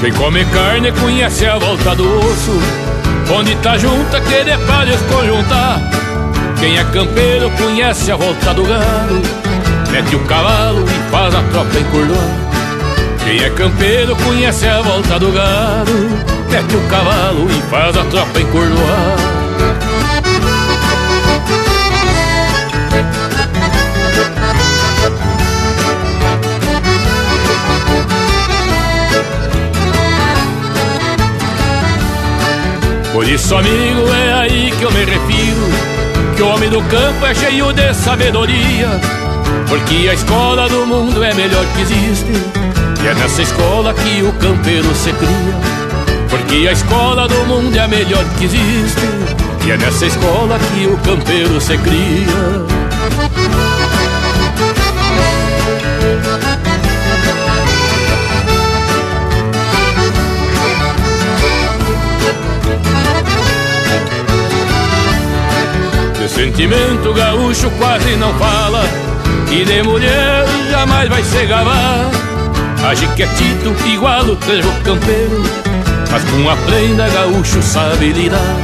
[0.00, 2.90] Quem come carne conhece a volta do osso
[3.32, 6.09] Onde tá junta que de pra desconjuntar
[6.60, 9.22] quem é campeiro conhece a volta do galo
[9.90, 12.28] Mete o cavalo e faz a tropa encurdoar
[13.24, 16.10] Quem é campeiro conhece a volta do galo
[16.50, 19.16] Mete o cavalo e faz a tropa encurdoar
[33.12, 35.89] Por isso, amigo, é aí que eu me refiro
[36.40, 38.88] que o homem do campo é cheio de sabedoria,
[39.68, 42.32] porque a escola do mundo é melhor que existe,
[43.04, 45.54] e é nessa escola que o campeiro se cria.
[46.30, 49.02] Porque a escola do mundo é melhor que existe,
[49.66, 52.70] e é nessa escola que o campeiro se cria.
[66.40, 68.82] Sentimento gaúcho quase não fala
[69.50, 72.10] E de mulher jamais vai se gabar
[72.88, 75.42] Age quietito igual o trevo campeiro
[76.10, 78.56] Mas com a prenda gaúcho sabe lidar.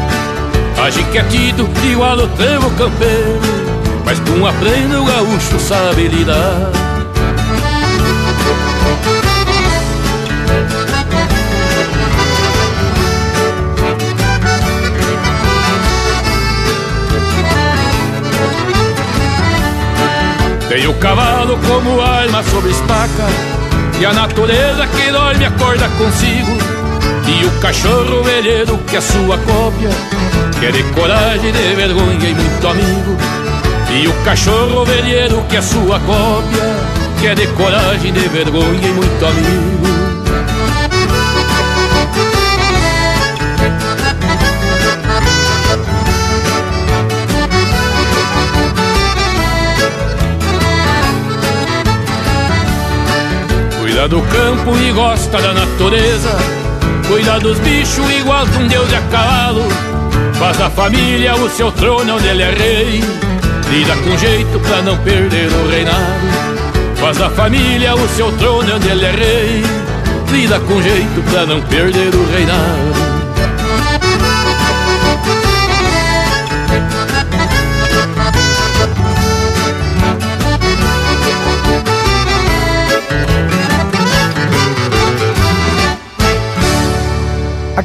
[0.82, 3.40] Age quietito igual o trevo campeiro
[4.06, 6.85] Mas com a prenda o gaúcho sabe lidar
[20.76, 23.24] Tem o cavalo como arma sobre estaca
[23.98, 26.52] E a natureza que dorme acorda consigo.
[27.26, 29.88] E o cachorro velheiro que é sua cópia
[30.60, 33.16] Que é de coragem, de vergonha e muito amigo.
[33.90, 36.76] E o cachorro velheiro que é sua cópia
[37.20, 40.05] Que é de coragem, de vergonha e muito amigo
[54.08, 56.30] Do campo e gosta da natureza.
[57.08, 59.62] Cuida dos bichos igual que um deus de a cavalo
[60.38, 63.04] Faz da família o seu trono onde ele é rei.
[63.68, 66.96] Lida com jeito pra não perder o reinado.
[67.00, 69.62] Faz da família o seu trono onde ele é rei.
[70.30, 73.05] Lida com jeito pra não perder o reinado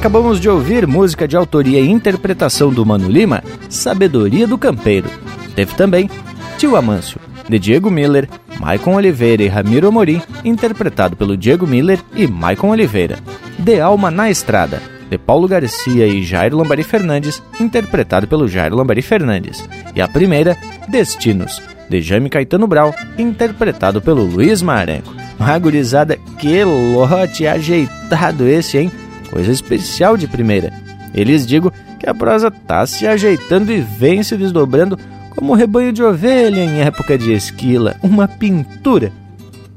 [0.01, 5.07] Acabamos de ouvir música de autoria e interpretação do Mano Lima, Sabedoria do Campeiro.
[5.55, 6.09] Teve também
[6.57, 8.27] Tio Amâncio, de Diego Miller,
[8.59, 13.19] Maicon Oliveira e Ramiro Amorim, interpretado pelo Diego Miller e Maicon Oliveira.
[13.59, 19.03] De Alma na Estrada, de Paulo Garcia e Jairo Lambari Fernandes, interpretado pelo Jairo Lambari
[19.03, 19.63] Fernandes.
[19.95, 20.57] E a primeira,
[20.89, 25.13] Destinos, de Jaime Caetano Brau, interpretado pelo Luiz Marenco.
[25.39, 28.91] Uma gurizada, que lote ajeitado esse, hein?
[29.31, 30.71] Coisa especial de primeira.
[31.13, 34.97] Eles digo que a prosa tá se ajeitando e vem se desdobrando
[35.35, 39.11] como um rebanho de ovelha em época de esquila, uma pintura.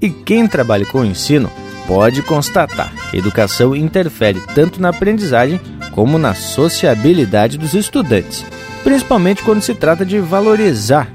[0.00, 1.50] E quem trabalha com o ensino
[1.86, 5.60] pode constatar que a educação interfere tanto na aprendizagem
[5.92, 8.44] como na sociabilidade dos estudantes,
[8.82, 11.08] principalmente quando se trata de valorizar,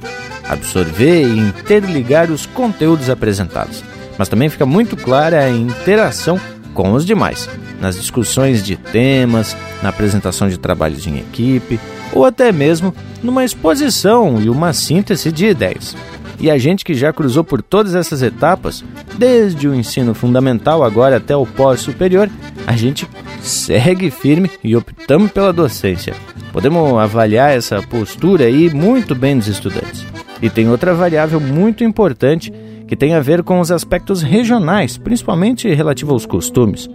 [0.48, 3.84] absorver e interligar os conteúdos apresentados.
[4.18, 6.40] Mas também fica muito clara a interação
[6.74, 7.50] com os demais,
[7.80, 11.80] nas discussões de temas, na apresentação de trabalhos em equipe
[12.14, 15.96] ou até mesmo numa exposição e uma síntese de ideias.
[16.40, 18.84] E a gente que já cruzou por todas essas etapas,
[19.18, 22.30] desde o ensino fundamental agora até o pós-superior,
[22.66, 23.08] a gente
[23.42, 26.16] segue firme e optamos pela docência.
[26.54, 30.06] Podemos avaliar essa postura aí muito bem dos estudantes.
[30.42, 32.54] E tem outra variável muito importante
[32.90, 36.90] que tem a ver com os aspectos regionais, principalmente relativo aos costumes.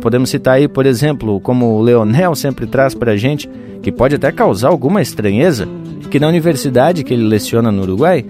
[0.00, 3.48] Podemos citar aí, por exemplo, como o Leonel sempre traz para a gente,
[3.80, 5.68] que pode até causar alguma estranheza,
[6.10, 8.26] que na universidade que ele leciona no Uruguai,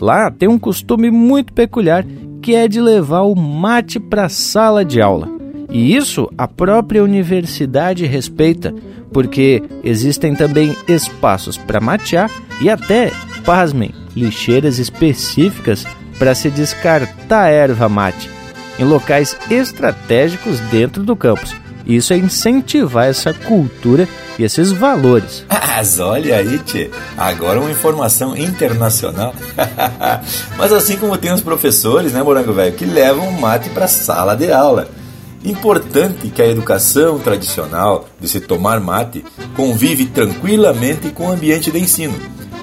[0.00, 2.06] lá tem um costume muito peculiar
[2.40, 5.28] que é de levar o mate para a sala de aula.
[5.68, 8.72] E isso a própria universidade respeita,
[9.12, 13.10] porque existem também espaços para matear e até,
[13.44, 15.84] pasmem, lixeiras específicas
[16.18, 18.30] para se descartar erva mate
[18.78, 21.54] em locais estratégicos dentro do campus.
[21.86, 24.08] Isso é incentivar essa cultura
[24.38, 25.44] e esses valores.
[25.50, 29.34] Mas olha aí, tchê, agora uma informação internacional.
[30.56, 33.88] Mas assim como tem os professores, né, Morango Velho, que levam o mate para a
[33.88, 34.88] sala de aula.
[35.44, 39.24] Importante que a educação tradicional de se tomar mate
[39.56, 42.14] convive tranquilamente com o ambiente de ensino.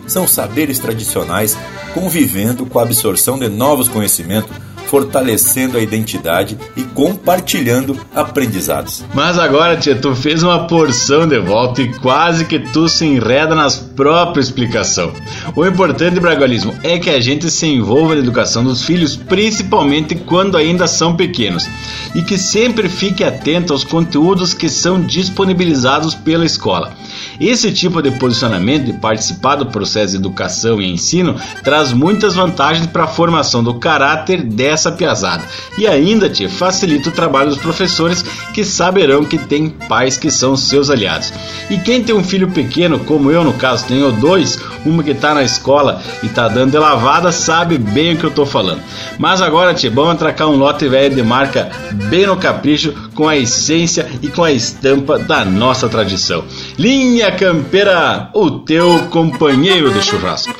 [0.09, 1.55] São saberes tradicionais
[1.93, 4.51] convivendo com a absorção de novos conhecimentos,
[4.89, 9.05] fortalecendo a identidade e compartilhando aprendizados.
[9.13, 13.55] Mas agora, tia, tu fez uma porção de volta e quase que tu se enreda
[13.55, 15.13] nas próprias explicação.
[15.55, 20.57] O importante, Bragualismo, é que a gente se envolva na educação dos filhos, principalmente quando
[20.57, 21.67] ainda são pequenos,
[22.15, 26.93] e que sempre fique atento aos conteúdos que são disponibilizados pela escola.
[27.39, 32.87] Esse tipo de posicionamento de participar do processo de educação e ensino traz muitas vantagens
[32.87, 35.43] para a formação do caráter dessa piazada
[35.77, 38.23] e ainda te facilita o trabalho dos professores
[38.53, 41.33] que saberão que tem pais que são seus aliados.
[41.69, 45.33] E quem tem um filho pequeno, como eu no caso tenho dois, uma que está
[45.33, 48.81] na escola e está dando de lavada, sabe bem o que eu estou falando.
[49.17, 51.69] Mas agora, te vamos atracar um lote velho de marca
[52.09, 56.43] bem no capricho, com a essência e com a estampa da nossa tradição.
[56.77, 60.53] Linha Campeira, o teu companheiro de churrasco.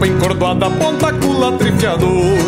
[0.00, 2.38] Tropa encordoada, ponta cula, trifiador.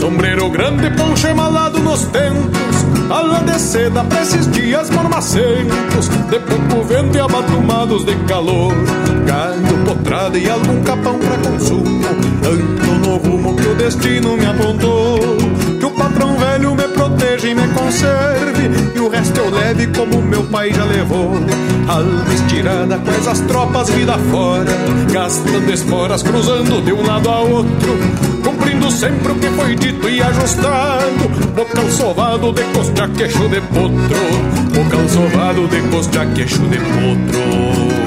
[0.00, 3.10] Sombreiro grande, poncho emalado nos tentos.
[3.10, 8.72] Ala de seda pra esses dias mormacentos De pouco vento e abatumados de calor.
[9.26, 12.00] Galho, potrada e algum capão pra consumo.
[12.46, 15.18] Ando no rumo que o destino me apontou.
[15.80, 16.81] Que o patrão velho me
[17.22, 21.34] proteja e me conserve E o resto eu leve como meu pai já levou.
[21.88, 24.72] Alma estirada com essas tropas vida fora
[25.10, 27.98] Gastando esporas, cruzando de um lado a outro
[28.42, 31.28] Cumprindo sempre o que foi dito e ajustado.
[31.54, 34.74] Bocal sovado de costa queixo de potro.
[34.74, 38.01] Bocal sovado de costa queixo de potro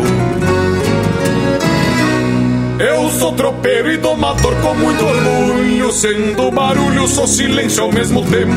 [2.78, 8.54] Eu sou tropeiro e domador com muito orgulho Sendo barulho, sou silêncio ao mesmo tempo.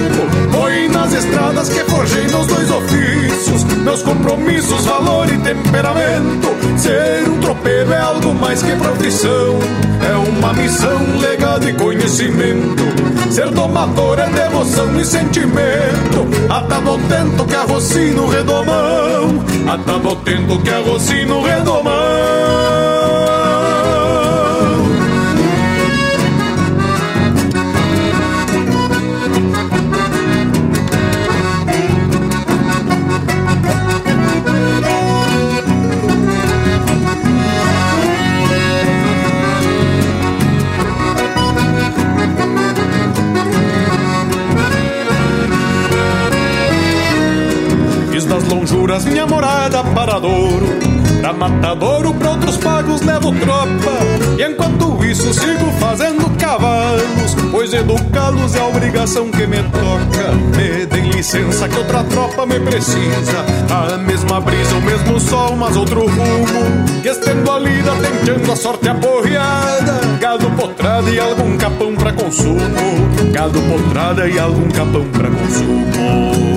[0.51, 6.49] Foi nas estradas que forjei meus dois ofícios Meus compromissos, valor e temperamento.
[6.77, 9.59] Ser um tropeiro é algo mais que profissão
[10.01, 12.83] É uma missão, legado e conhecimento.
[13.31, 16.27] Ser domador é devoção e sentimento.
[16.49, 21.98] Atado tento que arrocino redomão Atado tento que arrocino redomão
[48.89, 50.67] lonjuras minha morada para Douro.
[51.21, 54.39] Pra matadouro, pra outros pagos levo tropa.
[54.39, 60.33] E enquanto isso sigo fazendo cavalos Pois educá-los é a obrigação que me toca.
[60.57, 63.45] Me deem licença que outra tropa me precisa.
[63.71, 67.03] A mesma brisa, o mesmo sol, mas outro rumo.
[67.03, 67.93] Que estendo a lida,
[68.25, 70.01] tentando a sorte aporreada.
[70.21, 72.61] Gado potrada e algum capão pra consumo.
[73.33, 76.48] Gado potrada e algum capão pra consumo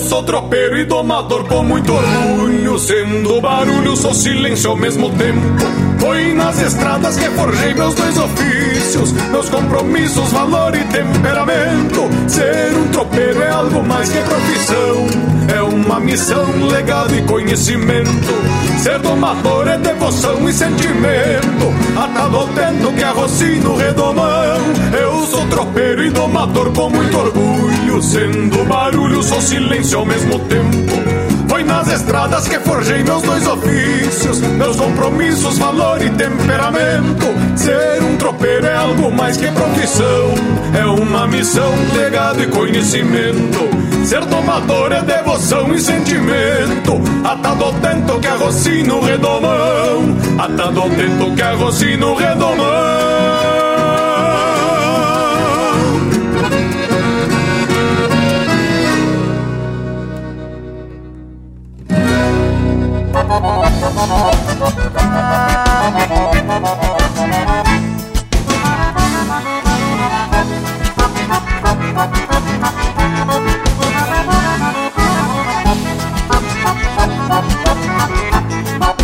[0.00, 2.78] sou tropeiro e domador com muito orgulho.
[2.78, 5.40] Sendo barulho, sou silêncio ao mesmo tempo.
[5.98, 12.08] Foi nas estradas que forjei meus dois ofícios, meus compromissos, valor e temperamento.
[12.26, 15.06] Ser um tropeiro é algo mais que profissão,
[15.54, 18.10] é uma missão, legado e conhecimento.
[18.78, 24.56] Ser domador é devoção e sentimento, atado ao tento que arrocino redomão.
[24.98, 30.38] Eu sou tropeiro e domador com muito orgulho, sendo barulho, sou silêncio silêncio ao mesmo
[30.40, 31.48] tempo.
[31.48, 37.26] Foi nas estradas que forjei meus dois ofícios, meus compromissos, valor e temperamento.
[37.56, 40.34] Ser um tropeiro é algo mais que profissão,
[40.78, 43.68] é uma missão, legado e conhecimento.
[44.04, 51.34] Ser tomador é devoção e sentimento, atado ao tento que arrocino redomão, atado ao tento
[51.34, 53.49] que arrocino redomão.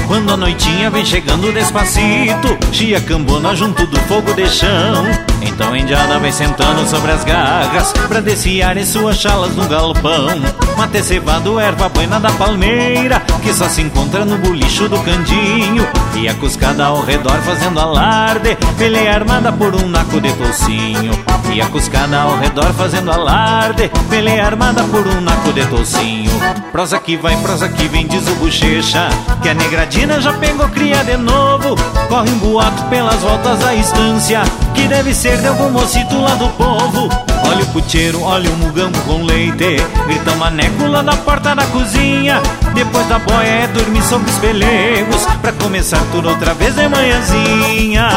[0.08, 5.04] Quando a noitinha vem chegando despacito Chia cambona junto do fogo de chão
[5.42, 10.28] Então a indiana vem sentando sobre as garras Pra desfiar em suas chalas no galpão.
[10.76, 15.86] Mate cevado, erva buena da palmeira Que só se encontra no bolicho do candinho.
[16.14, 21.12] E a cuscada ao redor fazendo alarde Peleia armada por um naco de tocinho.
[21.52, 26.30] E a cuscada ao redor fazendo alarde Peleia armada por um naco de tocinho.
[26.72, 29.08] Prosa que vai, prosa que vem, diz o bochecha
[29.42, 31.76] Que a negradina já pegou cria de novo.
[32.08, 34.42] Corre um boato pelas voltas da estância
[34.76, 37.08] Que deve ser de algum mocito lá do povo.
[37.48, 39.76] Olha o puteiro, olha o mugambo com leite.
[40.06, 42.40] Grita maneco lá na porta da cozinha.
[42.74, 45.26] Depois da boia é dormir sobre os pelegos.
[45.40, 48.08] Pra começar tudo outra vez de manhãzinha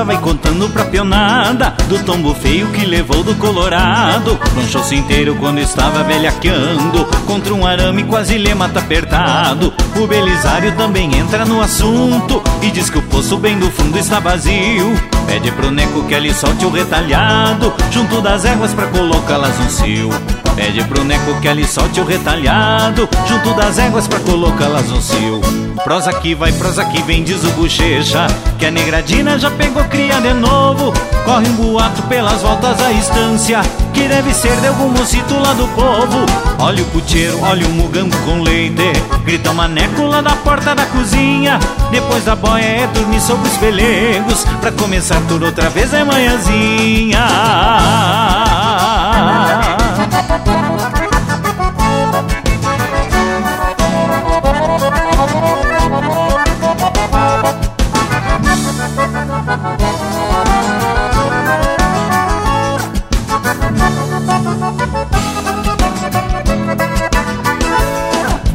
[0.00, 4.38] Cacunda vai contando pra pionada Do tombo feio que levou do Colorado.
[4.56, 9.72] Lanchou-se inteiro quando estava velhaqueando Contra um arame quase lhe mata apertado.
[9.96, 14.20] O Belisário também entra no assunto E diz que o poço bem do fundo está
[14.20, 14.92] vazio.
[15.26, 20.10] Pede pro Neco que ele solte o retalhado Junto das éguas pra colocá-las no cio
[20.54, 25.40] Pede pro Neco que ele solte o retalhado Junto das éguas pra colocá-las no cio.
[25.84, 28.26] Prosa que vai, prosa que vem, diz o bochecha
[28.58, 30.92] Que a negradina já pegou cria de novo.
[31.24, 33.60] Corre um boato pelas voltas da estância
[33.92, 36.26] Que deve ser de algum mocito lá do povo.
[36.58, 38.92] Olha o puteiro, olha o mugambo com leite
[39.24, 41.58] Grita o maneco lá da porta da cozinha.
[41.90, 47.26] Depois da boia é dormir sobre os pelegos Pra começar tudo outra vez é manhãzinha
[50.50, 50.79] Bye.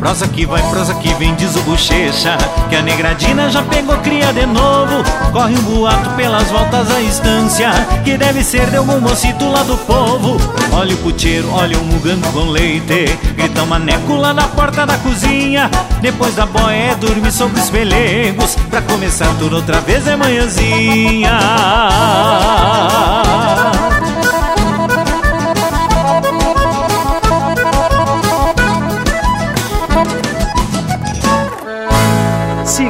[0.05, 2.37] Prosa que vai, prosa que vem, diz o bochecha
[2.69, 5.03] Que a negradina já pegou cria de novo.
[5.31, 7.71] Corre um boato pelas voltas da estância
[8.03, 10.37] Que deve ser de algum mocito lá do povo.
[10.71, 14.95] Olha o puteiro, olha o mugango com leite Grita um maneco lá na porta da
[14.99, 15.71] cozinha.
[16.01, 21.39] Depois da boia é dormir sobre os pelegos Pra começar tudo outra vez é manhãzinha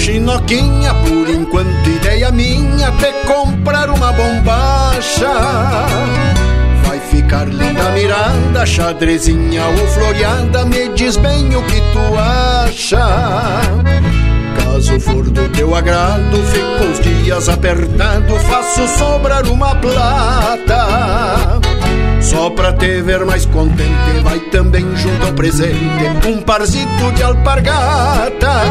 [0.00, 5.28] Chinoquinha, por enquanto ideia minha até comprar uma bombacha.
[6.84, 13.60] Vai ficar linda a mirada, xadrezinha ou floreada, me diz bem o que tu acha.
[14.64, 21.29] Caso for do teu agrado, fico uns dias apertado, faço sobrar uma plata.
[22.30, 28.62] Só pra te ver mais contente, vai também junto ao presente um parzito de alpargata.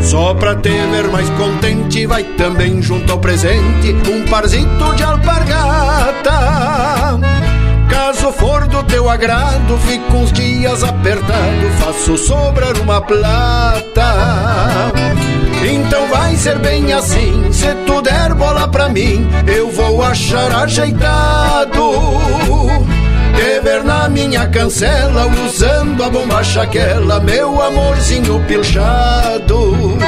[0.00, 6.30] Só pra te ver mais contente, vai também junto ao presente um parzito de alpargata.
[7.90, 14.14] Caso for do teu agrado, fico uns dias apertado, faço sobrar uma plata.
[15.62, 21.92] Então vai ser bem assim, se tu der bola pra mim, eu vou achar ajeitado.
[23.36, 29.98] Te ver na minha cancela, usando a bombacha aquela, meu amorzinho pilchado.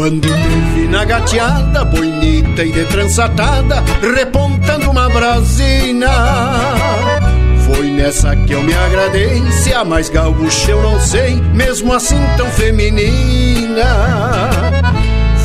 [0.00, 6.08] Quando te vi na gateada, bonita e de trançatada, repontando uma brasina.
[7.66, 12.18] Foi nessa que eu me agradei, se a mais gaúcha eu não sei, mesmo assim
[12.38, 13.84] tão feminina.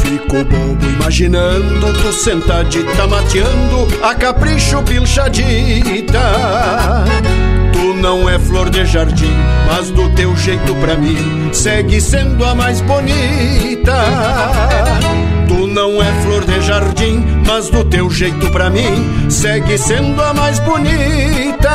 [0.02, 6.22] Fico bobo imaginando tu sentadita mateando a capricho pilchadita.
[7.74, 9.36] Tu não é flor de jardim,
[9.68, 14.05] mas do teu jeito pra mim segue sendo a mais bonita.
[17.56, 21.70] Mas do teu jeito pra mim segue sendo a mais bonita.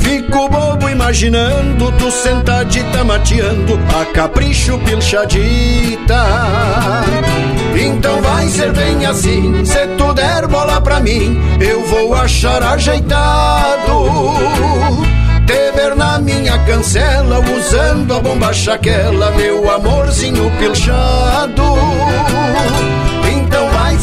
[0.00, 6.24] Fico bobo imaginando tu sentadita mateando a capricho pilchadita.
[7.78, 14.08] Então vai ser bem assim, se tu der bola pra mim, eu vou achar ajeitado.
[15.46, 21.62] Te ver na minha cancela, usando a bombacha aquela, meu amorzinho pilchado.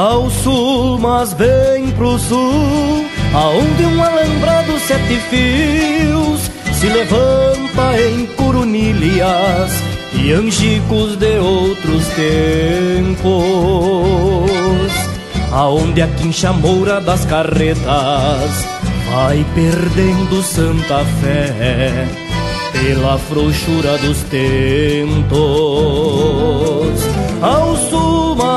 [0.00, 9.72] Ao sul, mas bem pro sul, aonde um alambrado sete fios se levanta em coronilhas
[10.14, 13.30] e angicos de outros tempos.
[15.52, 18.66] Aonde a quincha moura das carretas
[19.12, 22.08] vai perdendo santa fé
[22.72, 25.30] pela frouxura dos tentos.
[27.42, 27.89] Ao sul,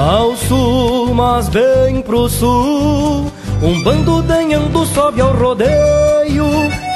[0.00, 3.30] Ao sul, mas bem pro sul,
[3.62, 6.46] um bando denhando sobe ao rodeio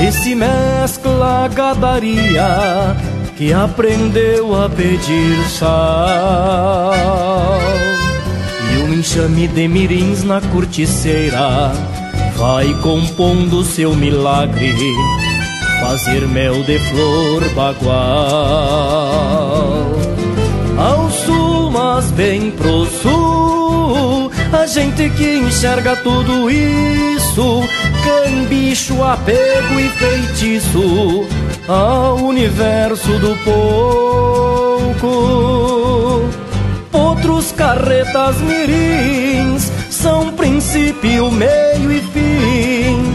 [0.01, 2.97] e se mescla a gadaria
[3.37, 6.95] que aprendeu a pedir sal.
[8.73, 11.73] E um enxame de mirins na corticeira
[12.39, 14.75] vai compondo seu milagre,
[15.83, 19.05] fazer mel de flor bagual.
[21.95, 24.29] Mas bem pro sul.
[24.53, 27.63] A gente que enxerga tudo isso,
[28.03, 31.25] cambicho, apego e feitiço
[31.69, 35.09] ao universo do pouco.
[36.93, 43.15] Outros carretas mirins são princípio, meio e fim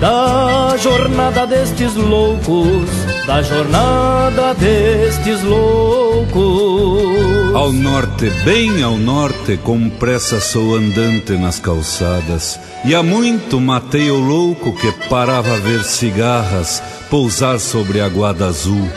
[0.00, 2.88] da jornada destes loucos,
[3.26, 6.38] da jornada destes loucos.
[7.54, 14.10] Ao norte, bem ao norte, com pressa sou andante nas calçadas, e há muito matei
[14.10, 18.88] o louco que parava a ver cigarras pousar sobre a guada azul.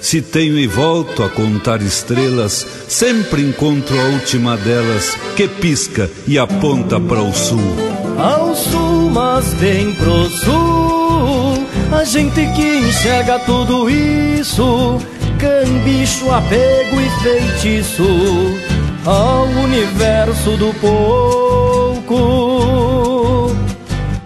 [0.00, 6.38] Se tenho e volto a contar estrelas, sempre encontro a última delas que pisca e
[6.38, 7.76] aponta para o sul.
[8.18, 14.98] Ao sul, mas bem pro sul, a gente que enxerga tudo isso,
[15.38, 18.69] cambicho, apego e feitiço
[19.04, 22.20] ao universo do pouco.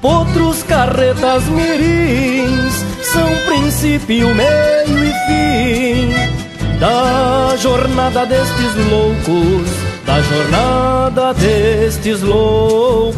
[0.01, 6.35] Potros, carretas, mirins são princípio, meio e fim
[6.79, 9.69] da jornada destes loucos,
[10.05, 13.15] da jornada destes loucos.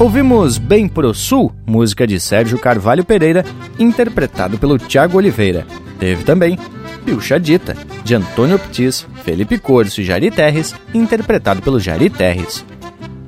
[0.00, 3.44] Ouvimos Bem Pro Sul, música de Sérgio Carvalho Pereira,
[3.80, 5.66] interpretado pelo Tiago Oliveira.
[5.98, 6.56] Teve também
[7.04, 12.64] Pilcha Dita, de Antônio Ptis, Felipe Corso e Jari Terres, interpretado pelo Jari Terres.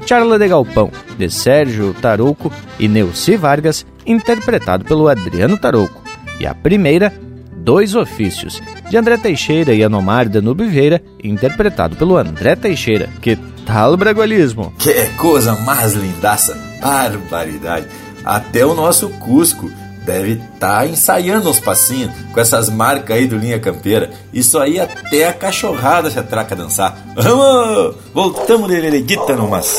[0.06, 6.04] Charla de Galpão, de Sérgio Tarouco e Neuci Vargas, interpretado pelo Adriano Tarouco.
[6.38, 7.12] E a primeira,
[7.56, 13.08] Dois Ofícios, de André Teixeira e Anomar Danube Vieira, interpretado pelo André Teixeira.
[13.20, 13.36] Que
[13.72, 14.72] tal bragualismo?
[14.78, 16.58] Que coisa mais lindaça!
[16.80, 17.86] Barbaridade!
[18.24, 19.70] Até o nosso Cusco
[20.04, 24.10] deve estar tá ensaiando uns passinhos com essas marcas aí do Linha Campeira.
[24.32, 26.98] Isso aí até a cachorrada se atraca a dançar.
[27.14, 27.96] Vamos!
[28.12, 29.72] Voltamos de Lereguita numas.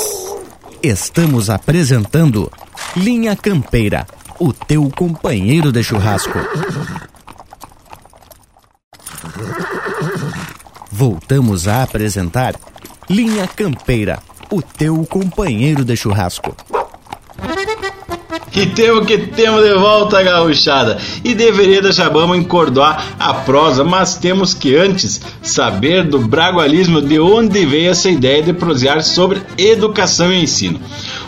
[0.81, 2.49] Estamos apresentando
[2.95, 4.07] Linha Campeira,
[4.39, 6.39] o teu companheiro de churrasco.
[10.89, 12.55] Voltamos a apresentar
[13.11, 16.55] Linha Campeira, o teu companheiro de churrasco.
[18.55, 20.97] E temos que temos de volta a gauchada.
[21.21, 27.19] E deveria deixar vamos encordoar a prosa, mas temos que antes saber do bragualismo de
[27.19, 30.79] onde veio essa ideia de prosear sobre educação e ensino.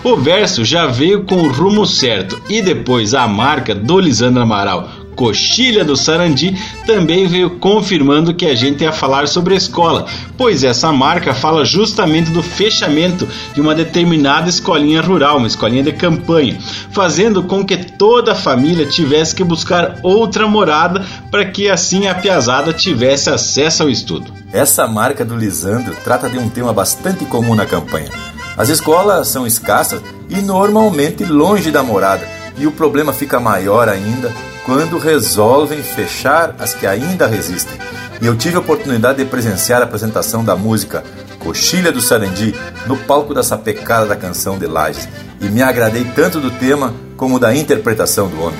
[0.05, 5.02] O verso já veio com o rumo certo e depois a marca do Lisandro Amaral
[5.15, 6.55] Coxilha do Sarandi
[6.85, 10.05] também veio confirmando que a gente ia falar sobre a escola,
[10.37, 15.93] pois essa marca fala justamente do fechamento de uma determinada escolinha rural, uma escolinha de
[15.93, 16.57] campanha,
[16.91, 22.15] fazendo com que toda a família tivesse que buscar outra morada para que assim a
[22.15, 24.31] piazada tivesse acesso ao estudo.
[24.51, 28.09] Essa marca do Lisandro trata de um tema bastante comum na campanha.
[28.55, 34.31] As escolas são escassas e normalmente longe da morada, e o problema fica maior ainda
[34.65, 37.77] quando resolvem fechar as que ainda resistem.
[38.21, 41.03] E eu tive a oportunidade de presenciar a apresentação da música
[41.39, 42.55] Coxilha do Sarandi
[42.87, 45.09] no palco da sapecada da canção de Lages
[45.41, 48.59] e me agradei tanto do tema como da interpretação do homem.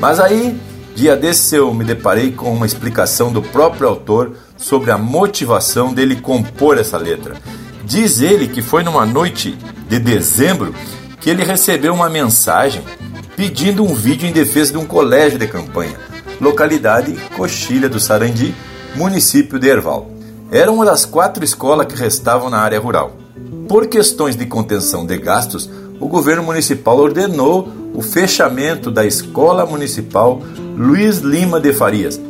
[0.00, 0.60] Mas aí,
[0.96, 6.16] dia desse eu me deparei com uma explicação do próprio autor sobre a motivação dele
[6.16, 7.36] compor essa letra.
[7.84, 9.56] Diz ele que foi numa noite
[9.88, 10.74] de dezembro
[11.20, 12.82] que ele recebeu uma mensagem
[13.36, 15.98] pedindo um vídeo em defesa de um colégio de campanha,
[16.40, 18.54] localidade Coxilha do Sarandi,
[18.94, 20.10] município de Erval.
[20.50, 23.16] Era uma das quatro escolas que restavam na área rural.
[23.68, 25.68] Por questões de contenção de gastos,
[25.98, 30.42] o governo municipal ordenou o fechamento da Escola Municipal
[30.76, 32.20] Luiz Lima de Farias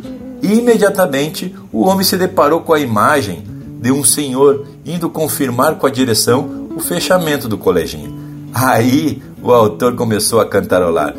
[0.42, 3.42] E imediatamente o homem se deparou com a imagem
[3.80, 8.14] de um senhor indo confirmar com a direção o fechamento do coleginho.
[8.52, 11.14] Aí o autor começou a cantarolar,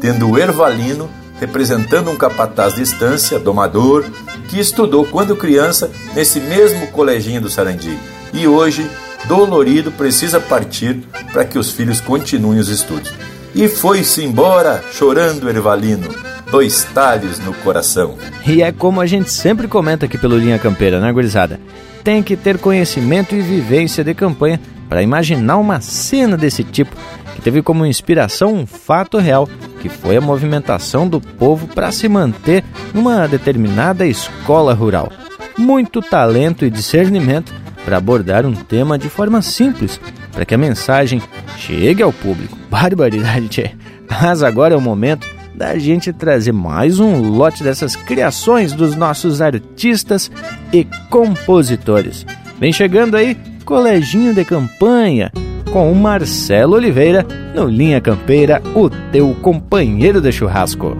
[0.00, 1.08] tendo o Ervalino
[1.38, 4.04] representando um capataz de estância, domador,
[4.48, 7.96] que estudou quando criança nesse mesmo coleginho do Sarandi
[8.34, 8.84] e hoje,
[9.28, 13.12] dolorido, precisa partir para que os filhos continuem os estudos.
[13.54, 16.08] E foi-se embora, chorando Ervalino,
[16.50, 18.16] dois talhos no coração.
[18.44, 21.60] E é como a gente sempre comenta aqui pelo Linha Campeira, né, gurizada?
[22.02, 26.96] Tem que ter conhecimento e vivência de campanha para imaginar uma cena desse tipo
[27.40, 29.48] teve como inspiração um fato real,
[29.80, 35.10] que foi a movimentação do povo para se manter numa determinada escola rural.
[35.56, 37.52] Muito talento e discernimento
[37.84, 40.00] para abordar um tema de forma simples,
[40.32, 41.22] para que a mensagem
[41.56, 42.56] chegue ao público.
[42.70, 43.70] Barbaridade, tchê.
[44.08, 49.42] Mas agora é o momento da gente trazer mais um lote dessas criações dos nossos
[49.42, 50.30] artistas
[50.72, 52.24] e compositores.
[52.60, 55.32] Vem chegando aí, Coleginho de Campanha,
[55.72, 60.96] com o Marcelo Oliveira no Linha Campeira, o teu companheiro de churrasco.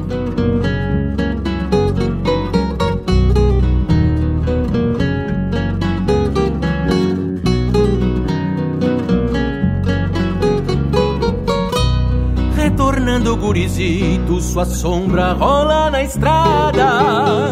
[12.57, 17.51] Retornando gurizito, sua sombra rola na estrada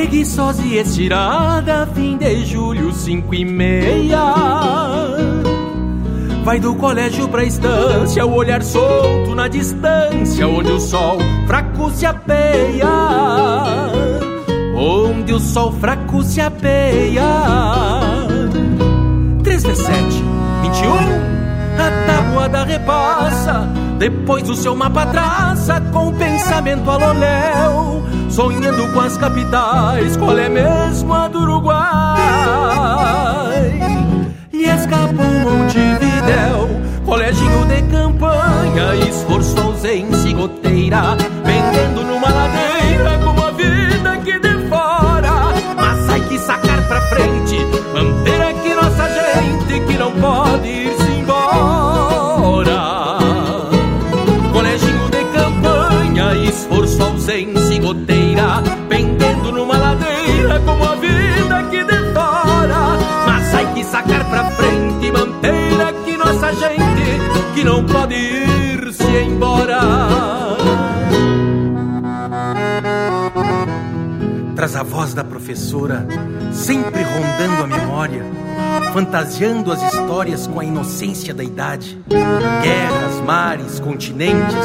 [0.00, 4.34] preguiçosa e estirada, fim de julho, cinco e meia.
[6.42, 12.06] Vai do colégio pra estância, o olhar solto na distância, onde o sol fraco se
[12.06, 12.88] apeia.
[14.74, 17.22] Onde o sol fraco se apeia.
[19.42, 20.00] 3 vezes 7,
[20.62, 20.94] 21.
[21.78, 23.68] A tabuada repassa,
[24.00, 30.48] depois o seu mapa traça com o pensamento aloléu sonhando com as capitais, qual é
[30.48, 32.18] mesmo a do Uruguai?
[34.50, 43.50] E escapou Montevidéu, coleginho de campanha, esforço, ausência e goteira, vendendo numa ladeira como a
[43.50, 45.52] vida que de fora.
[45.76, 47.58] Mas ai que sacar pra frente,
[47.92, 50.99] manter aqui nossa gente que não pode ir-se
[57.32, 62.98] e goteira pendendo numa ladeira como a vida que fora.
[63.24, 69.04] Mas hay que sacar pra frente e manter aqui nossa gente que não pode ir-se
[69.28, 69.78] embora.
[74.56, 76.08] Traz a voz da professora,
[76.50, 78.24] sempre rondando a memória,
[78.92, 81.96] fantasiando as histórias com a inocência da idade.
[82.08, 84.56] Guerras, mares, continentes,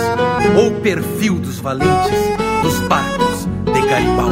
[0.57, 4.25] ou perfil dos valentes, dos barcos de Garibaldi.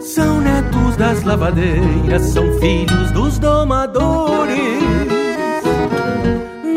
[0.00, 4.58] São netos das lavadeiras, são filhos dos domadores.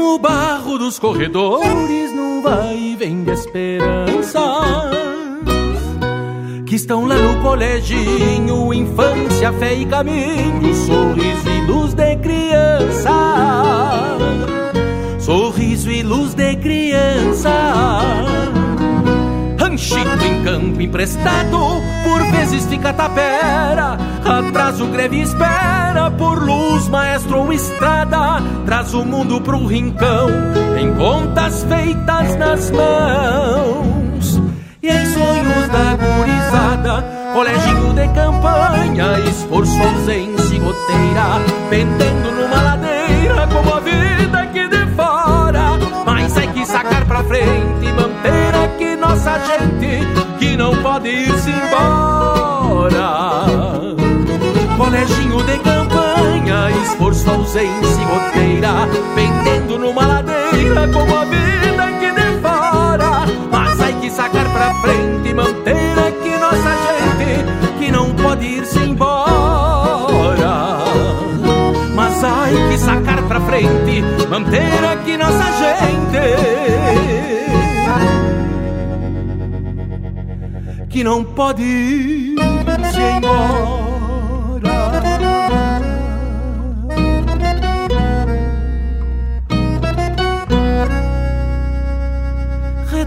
[0.02, 4.42] No barro dos corredores, num vai e vem de esperança
[6.66, 13.12] que estão lá no coleginho, infância, fé e caminho, sorriso e luz de criança.
[15.20, 17.52] Sorriso e luz de criança.
[19.60, 21.58] Ranchito em campo emprestado,
[22.04, 23.98] por vezes fica tapera.
[24.26, 28.42] Atrás o greve espera, por luz, maestro ou estrada.
[28.66, 30.30] Traz o mundo pro rincão,
[30.80, 34.42] em contas feitas nas mãos.
[34.84, 41.24] E em sonhos da gurizada, coleginho de campanha, esforço, ausência e goteira,
[41.70, 45.78] pendendo numa ladeira como a vida que de fora.
[46.06, 50.31] Mas é que sacar pra frente e manter aqui nossa gente
[50.62, 53.08] não pode ir-se embora.
[54.78, 62.42] Coleginho de campanha, esforço, ausência e goteira, pendendo numa ladeira como a vida que de
[62.42, 63.26] fora.
[63.52, 68.80] Mas hay que sacar pra frente e manter aqui nossa gente que não pode ir-se
[68.80, 70.78] embora.
[71.96, 77.41] Mas hay que sacar pra frente, manter aqui nossa gente
[81.02, 83.82] que não pode ir-se embora.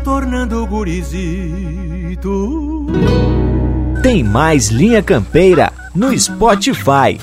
[0.03, 1.09] tornando gurizito.
[4.03, 7.19] Tem mais Linha Campeira no Spotify.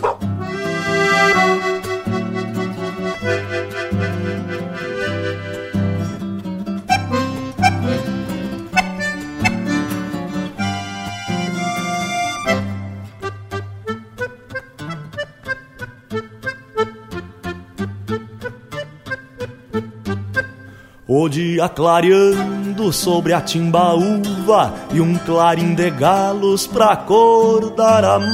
[21.21, 28.27] O dia clareando sobre a timbaúva e um clarim de galos pra acordar amargos.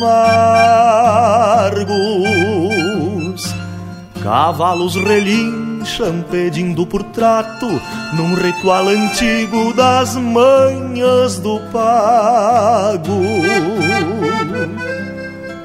[4.24, 7.68] Cavalos relincham pedindo por trato
[8.14, 13.20] num ritual antigo das manhas do pago.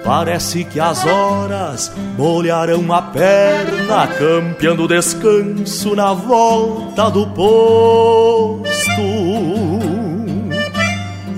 [0.04, 8.72] Parece que as horas molharão a perna, campeando descanso na volta do posto.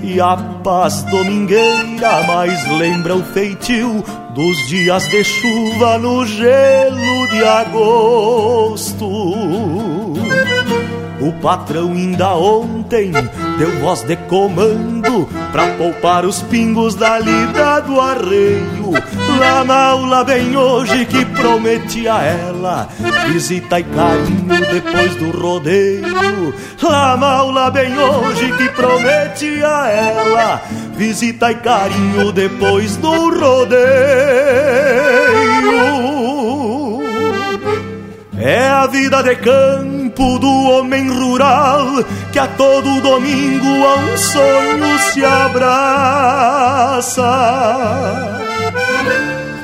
[0.03, 4.03] E a paz domingueira mais lembra o feitio
[4.33, 9.05] dos dias de chuva no gelo de agosto.
[11.21, 13.11] O patrão ainda ontem
[13.57, 18.91] deu voz de comando pra poupar os pingos da lida do arreio.
[19.39, 22.89] Lá na aula bem hoje que prometi a ela
[23.27, 26.53] visita e carinho depois do rodeio.
[26.81, 30.61] Lá na aula bem hoje que prometi a ela
[30.95, 33.85] visita e carinho depois do rodeio.
[38.37, 39.35] É a vida de
[40.15, 47.21] campo do homem rural que a todo domingo a um sonho se abraça.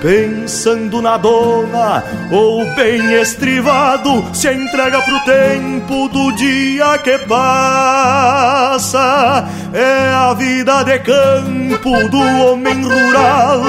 [0.02, 8.99] Pensando na dona ou bem estrivado, se entrega pro tempo do dia que passa.
[9.72, 13.62] É a vida de campo do homem rural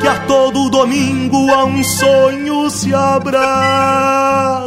[0.00, 4.60] que a todo domingo a um sonho se abraça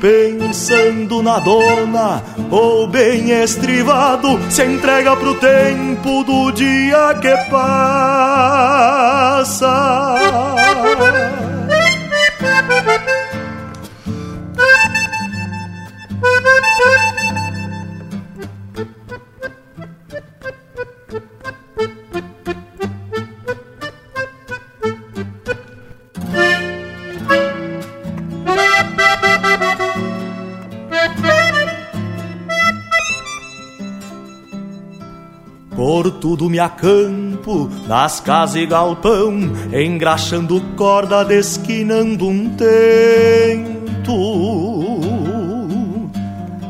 [0.00, 8.80] pensando na dona ou bem estrivado, se entrega pro tempo do dia que passa.
[36.40, 44.14] Tudo me acampo, nas casas e galpão, engraxando corda, desquinando um tento.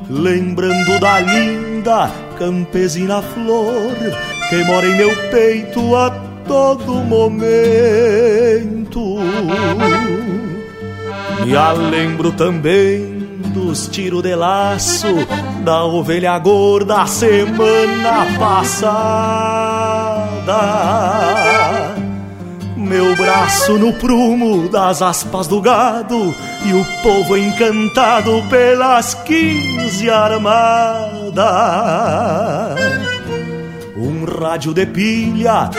[0.09, 3.95] Lembrando da linda campesina flor,
[4.49, 6.11] que mora em meu peito a
[6.49, 7.41] todo momento.
[11.45, 11.55] Me
[11.93, 13.21] lembro também
[13.55, 15.07] dos tiros de laço
[15.65, 19.61] da ovelha gorda semana passada.
[22.77, 26.35] Meu braço no prumo das aspas do gado
[26.65, 31.45] e o povo encantado pelas quinze armadas.
[33.97, 35.71] Um rádio de pilha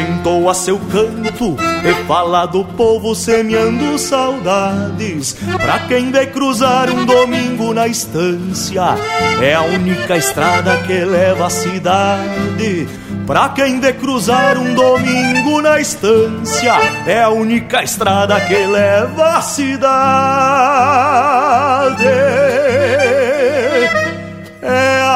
[0.00, 5.34] entoa seu canto e fala do povo semeando saudades.
[5.60, 8.96] Pra quem vê cruzar um domingo na estância,
[9.40, 12.88] é a única estrada que leva à cidade.
[13.26, 16.74] Pra quem vê cruzar um domingo na estância,
[17.06, 19.86] é a única estrada que leva à cidade.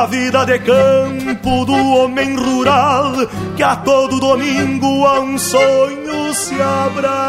[0.01, 3.13] A vida de campo do homem rural
[3.55, 7.21] que a todo domingo a um sonho se abraça.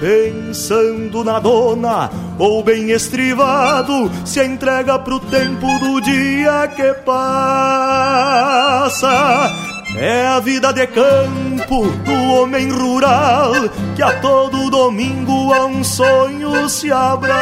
[0.00, 7.44] Pensando na dona ou bem estrivado, se entrega pro tempo do dia que passa.
[9.96, 13.52] É a vida de campo do homem rural
[13.94, 17.34] que a todo domingo a um sonho se abraça.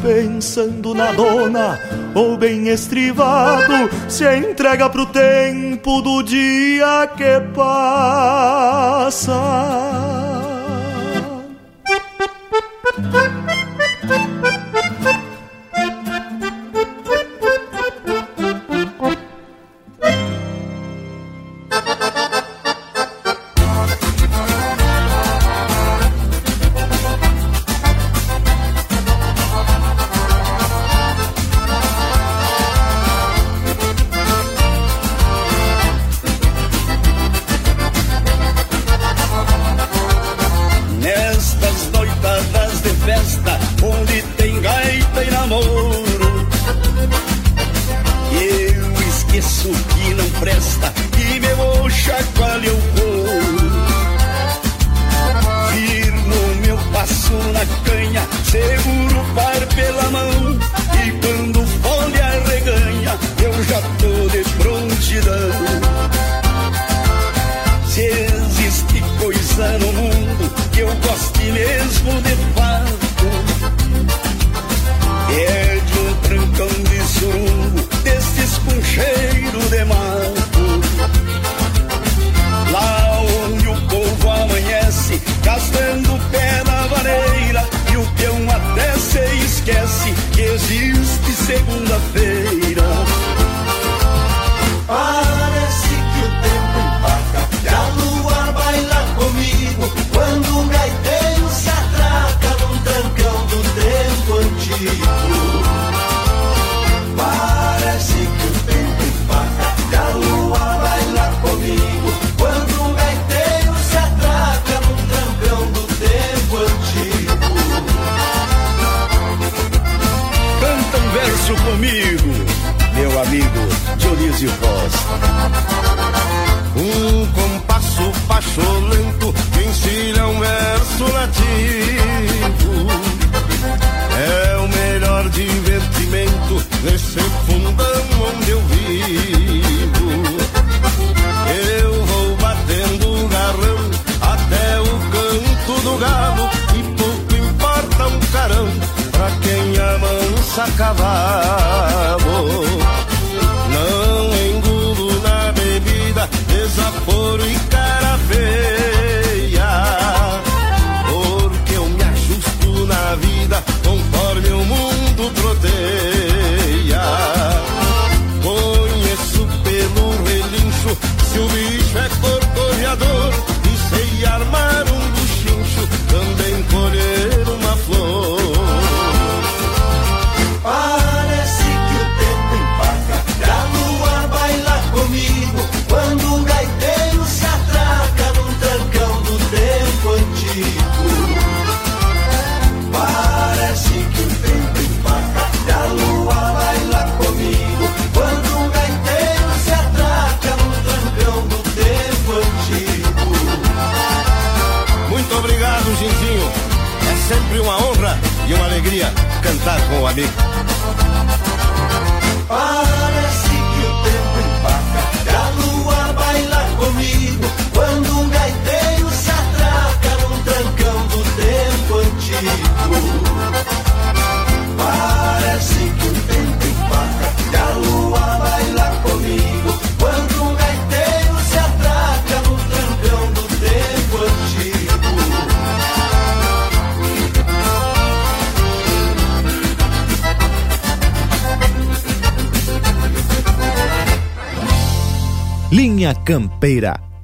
[0.00, 1.80] Pensando na dona
[2.14, 9.32] ou bem estrivado, se entrega pro tempo do dia que passa.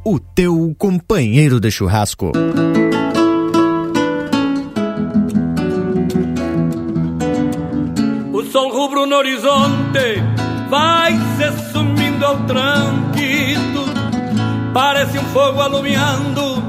[0.02, 2.32] O teu companheiro de churrasco.
[8.32, 10.22] O sol rubro no horizonte
[10.70, 13.84] vai se sumindo ao tranquilo.
[14.72, 16.62] Parece um fogo alumiando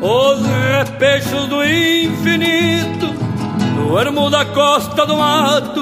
[0.00, 0.40] os
[0.78, 3.12] repechos do infinito.
[3.74, 5.80] No ermo da costa do mato,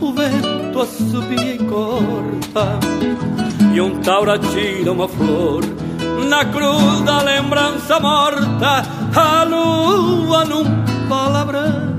[0.00, 2.78] o vento assobia e corta.
[3.74, 5.79] E um taura tira uma flor
[6.30, 8.84] na cruz da lembrança morta.
[9.14, 10.64] A lua num
[11.08, 11.90] palavrão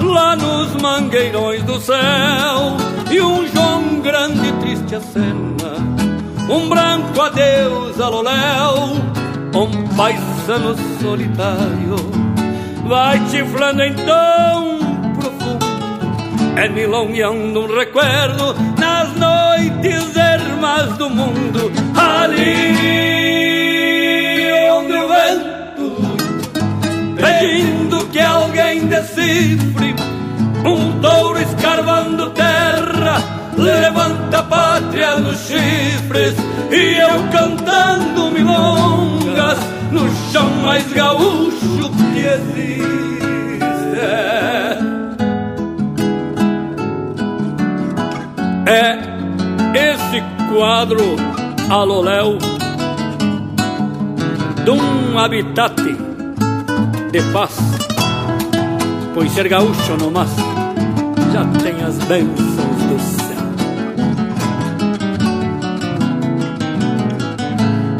[0.00, 2.76] lá nos mangueirões do céu
[3.10, 5.76] e um João grande triste acena
[6.48, 8.96] um branco adeus a Loléu
[9.54, 11.96] um paisano solitário
[12.86, 14.75] vai chiflando então
[16.56, 21.70] é milongueando um recuerdo nas noites ermas do mundo.
[21.94, 22.96] Ali
[24.70, 25.96] onde o vento
[27.16, 29.94] pedindo que alguém decifre
[30.64, 33.18] um touro escarvando terra
[33.56, 36.34] levanta a pátria nos chifres
[36.70, 39.58] e eu cantando milongas
[39.90, 43.05] no chão mais gaúcho que existe
[48.66, 48.98] é
[49.92, 50.20] esse
[50.52, 51.16] quadro
[51.70, 52.36] aloléu
[54.64, 55.80] de um habitat
[57.12, 57.56] de paz.
[59.14, 60.30] Pois ser gaúcho no mas
[61.32, 63.26] já tem as bênçãos do céu.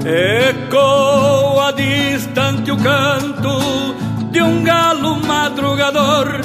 [0.04, 3.94] Ecoa distante o canto
[4.30, 6.40] de um galo madrugador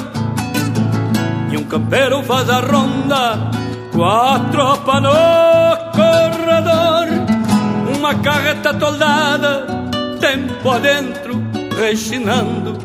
[1.50, 3.61] E um campeiro faz a ronda
[3.92, 5.10] com a tropa no
[5.92, 7.08] corredor.
[7.96, 9.66] Uma carreta toldada,
[10.18, 11.42] tempo adentro,
[11.78, 12.78] rechinando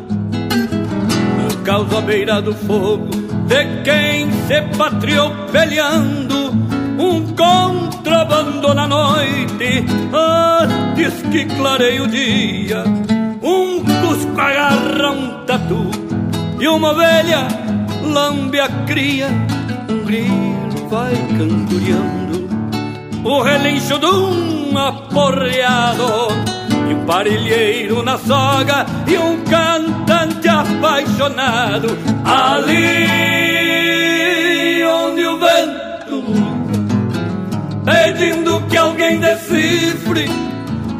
[1.38, 3.08] Um caos à beira do fogo
[3.46, 6.48] de quem se patriou peleando.
[6.98, 12.84] Um contrabando na noite, antes que clareie o dia.
[13.42, 15.90] Um cusco agarra um tatu
[16.60, 17.46] e uma ovelha
[18.02, 19.28] lambe a cria.
[19.88, 22.48] Um grilo vai cantoriando
[23.22, 26.28] o relincho de um aporreado
[26.88, 31.88] e um parilheiro na soga e um cantante apaixonado.
[32.24, 33.06] Ali
[34.84, 36.24] onde o vento
[37.84, 40.24] pedindo que alguém decifre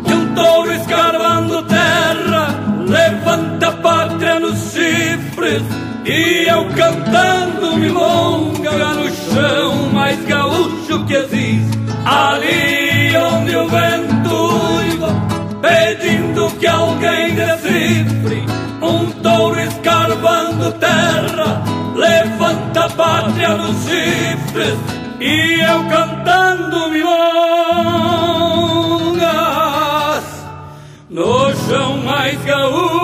[0.06, 2.48] e um touro escarvando terra
[2.86, 11.78] levanta a pátria nos chifres E eu cantando milonga no chão mais gaúcho que existe.
[12.06, 14.34] Ali onde o vento
[14.78, 15.14] uiva
[15.60, 18.42] Pedindo que alguém decifre.
[18.80, 21.62] Um touro escarbando terra
[21.94, 24.78] Levanta a pátria nos chifres.
[25.20, 27.18] E eu cantando milongas
[31.10, 32.97] No chão mais gaúcho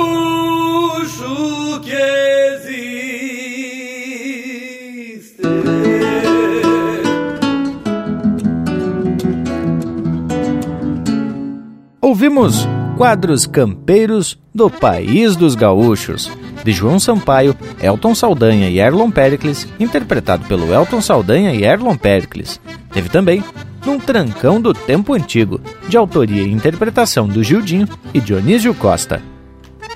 [12.15, 12.65] Ouvimos
[12.97, 16.31] Quadros Campeiros do País dos Gaúchos,
[16.63, 22.61] de João Sampaio, Elton Saldanha e Erlon Pericles, interpretado pelo Elton Saldanha e Erlon Pericles.
[22.93, 23.43] Teve também
[23.85, 29.21] Num Trancão do Tempo Antigo, de autoria e interpretação do Gildinho e Dionísio Costa.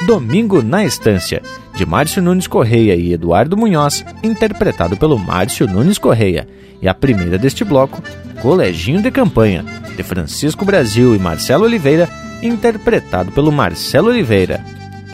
[0.05, 1.41] Domingo na Estância,
[1.77, 6.49] de Márcio Nunes Correia e Eduardo Munhoz, interpretado pelo Márcio Nunes Correia.
[6.83, 8.03] E a primeira deste bloco,
[8.41, 9.65] Coleginho de Campanha,
[9.97, 12.09] de Francisco Brasil e Marcelo Oliveira,
[12.43, 14.65] interpretado pelo Marcelo Oliveira.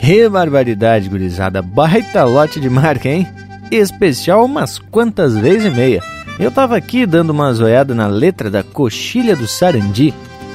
[0.00, 1.62] Que barbaridade, gurizada!
[1.62, 3.26] Baita lote de marca, hein?
[3.70, 6.02] Especial umas quantas vezes e meia.
[6.38, 10.12] Eu tava aqui dando uma zoiada na letra da Coxilha do Sarandi.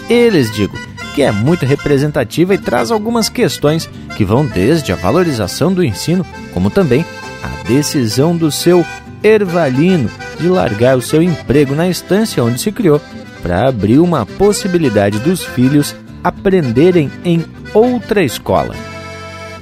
[0.10, 0.78] Eles digo
[1.16, 6.26] que é muito representativa e traz algumas questões que vão desde a valorização do ensino,
[6.54, 7.04] como também
[7.44, 8.86] a decisão do seu
[9.24, 10.10] Ervalino
[10.40, 13.02] de largar o seu emprego na estância onde se criou
[13.42, 17.44] para abrir uma possibilidade dos filhos aprenderem em
[17.74, 18.76] outra escola.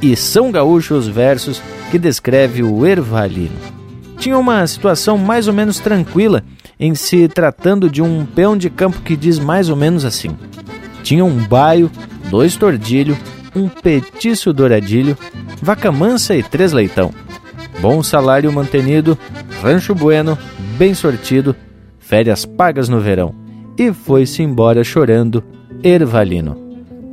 [0.01, 3.55] E são gaúchos versos que descreve o Ervalino.
[4.17, 6.43] Tinha uma situação mais ou menos tranquila
[6.79, 10.35] em se tratando de um peão de campo que diz mais ou menos assim:
[11.03, 11.91] tinha um baio,
[12.29, 13.17] dois tordilho,
[13.55, 15.17] um petiço douradilho,
[15.61, 17.13] vaca mansa e três leitão.
[17.79, 19.17] Bom salário mantenido,
[19.61, 20.37] rancho bueno,
[20.77, 21.55] bem sortido,
[21.99, 23.33] férias pagas no verão.
[23.77, 25.43] E foi-se embora chorando,
[25.83, 26.65] Ervalino.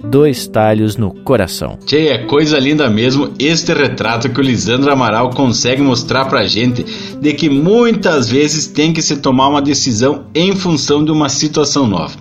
[0.04, 1.78] Dois talhos no coração.
[1.86, 6.84] Tchê, é coisa linda mesmo este retrato que o Lisandro Amaral consegue mostrar pra gente
[7.18, 11.86] de que muitas vezes tem que se tomar uma decisão em função de uma situação
[11.86, 12.14] nova.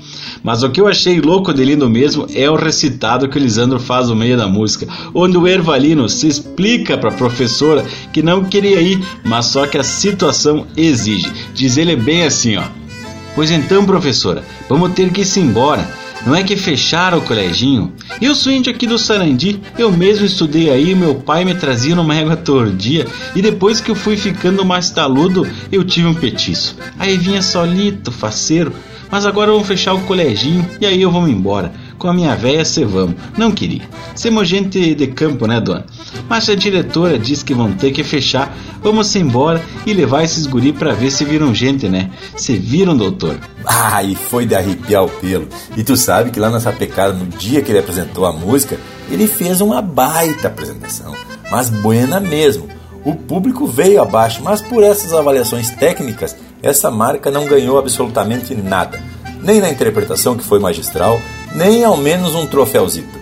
[0.44, 3.80] Mas o que eu achei louco de lindo mesmo é o recitado que o Lisandro
[3.80, 8.44] faz no meio da música, onde o Ervalino se explica para a professora que não
[8.44, 11.32] queria ir, mas só que a situação exige.
[11.54, 12.64] Diz ele bem assim, ó:
[13.34, 16.03] Pois então, professora, vamos ter que ir embora.
[16.26, 17.92] Não é que fecharam o coleginho?
[18.22, 22.16] Eu sou índio aqui do Sarandi, eu mesmo estudei aí, meu pai me trazia numa
[22.16, 23.06] égua tordia,
[23.36, 26.78] e depois que eu fui ficando mais taludo, eu tive um petiço.
[26.98, 28.72] Aí vinha solito, faceiro,
[29.12, 31.74] mas agora vão fechar o coleginho e aí eu vou embora.
[32.04, 33.16] Com a minha véia cê vamos.
[33.38, 33.84] Não queria.
[34.14, 35.86] Semos gente de campo, né, dona?
[36.28, 38.54] Mas a diretora diz que vão ter que fechar.
[38.82, 42.12] Vamos embora e levar esses guri pra ver se viram gente, né?
[42.36, 43.40] Se viram, doutor?
[43.66, 45.48] Ah, e foi de arrepiar o pelo.
[45.78, 48.78] E tu sabe que lá na Sapecada, no dia que ele apresentou a música,
[49.10, 51.16] ele fez uma baita apresentação.
[51.50, 52.68] Mas buena mesmo.
[53.06, 59.02] O público veio abaixo, mas por essas avaliações técnicas, essa marca não ganhou absolutamente nada.
[59.42, 61.22] Nem na interpretação, que foi magistral,
[61.56, 63.20] nem ao menos um troféuzito.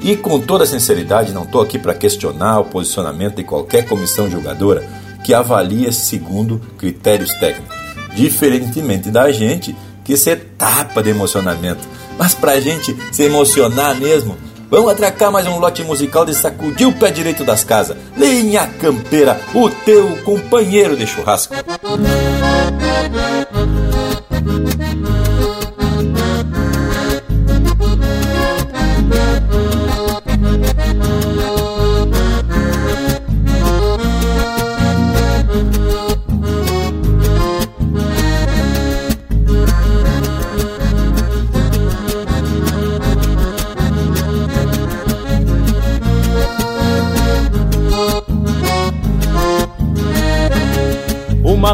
[0.00, 4.88] E com toda sinceridade, não estou aqui para questionar o posicionamento de qualquer comissão julgadora
[5.22, 7.76] que avalia segundo critérios técnicos,
[8.14, 11.86] diferentemente da gente que se tapa de emocionamento.
[12.18, 14.36] Mas para a gente se emocionar mesmo,
[14.70, 17.96] Vamos atracar mais um lote musical de sacudir o pé direito das casas.
[18.16, 21.52] Linha Campeira, o teu companheiro de churrasco.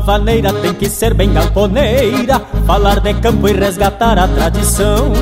[0.07, 5.13] Vaneira tem que ser bem galponeira, falar de campo e resgatar a tradição,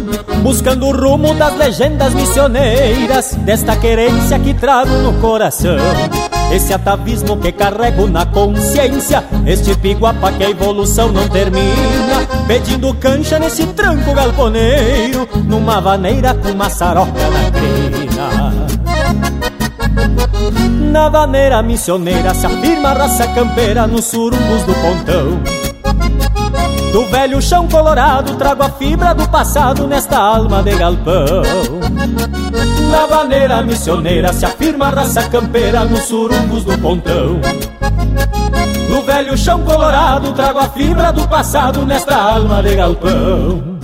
[0.43, 5.79] buscando o rumo das legendas missioneiras, desta querência que trago no coração.
[6.53, 13.39] Esse atavismo que carrego na consciência, este piguapa que a evolução não termina, pedindo cancha
[13.39, 18.74] nesse tranco galponeiro, numa vaneira com maçaroca na crina.
[20.93, 25.43] Na vaneira missioneira se afirma a raça campeira nos surumbos do pontão.
[26.93, 31.43] Do velho chão colorado trago a fibra do passado nesta alma de galpão.
[32.91, 37.41] Na maneira missioneira se afirma a raça campeira nos surumbos do pontão.
[38.89, 43.75] Do velho chão colorado trago a fibra do passado nesta alma de galpão.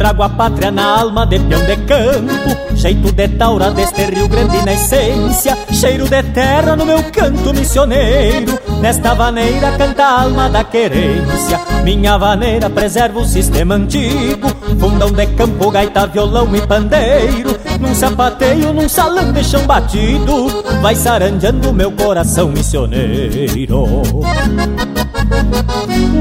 [0.00, 4.64] Trago a pátria na alma de peão de campo Jeito de taura deste Rio Grande
[4.64, 8.58] na essência Cheiro de terra no meu canto missioneiro.
[8.80, 14.48] Nesta vaneira canta a alma da querência Minha vaneira preserva o sistema antigo.
[14.80, 20.94] Fundão de campo, gaita, violão e pandeiro Num sapateio, num salão de chão batido Vai
[20.94, 24.02] saranjando meu coração missioneiro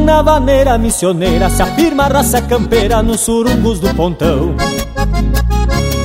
[0.05, 4.55] na vaneira missioneira se afirma a raça campeira nos surungos do pontão.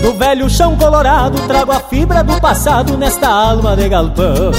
[0.02, 4.52] Do velho chão colorado trago a fibra do passado nesta alma de galpão.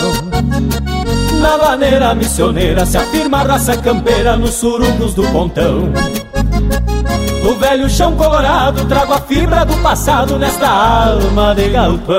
[1.39, 5.91] Na vaneira missioneira se afirma a raça campeira nos surungos do pontão.
[7.45, 12.15] Do velho chão colorado trago a fibra do passado nesta alma de galpão.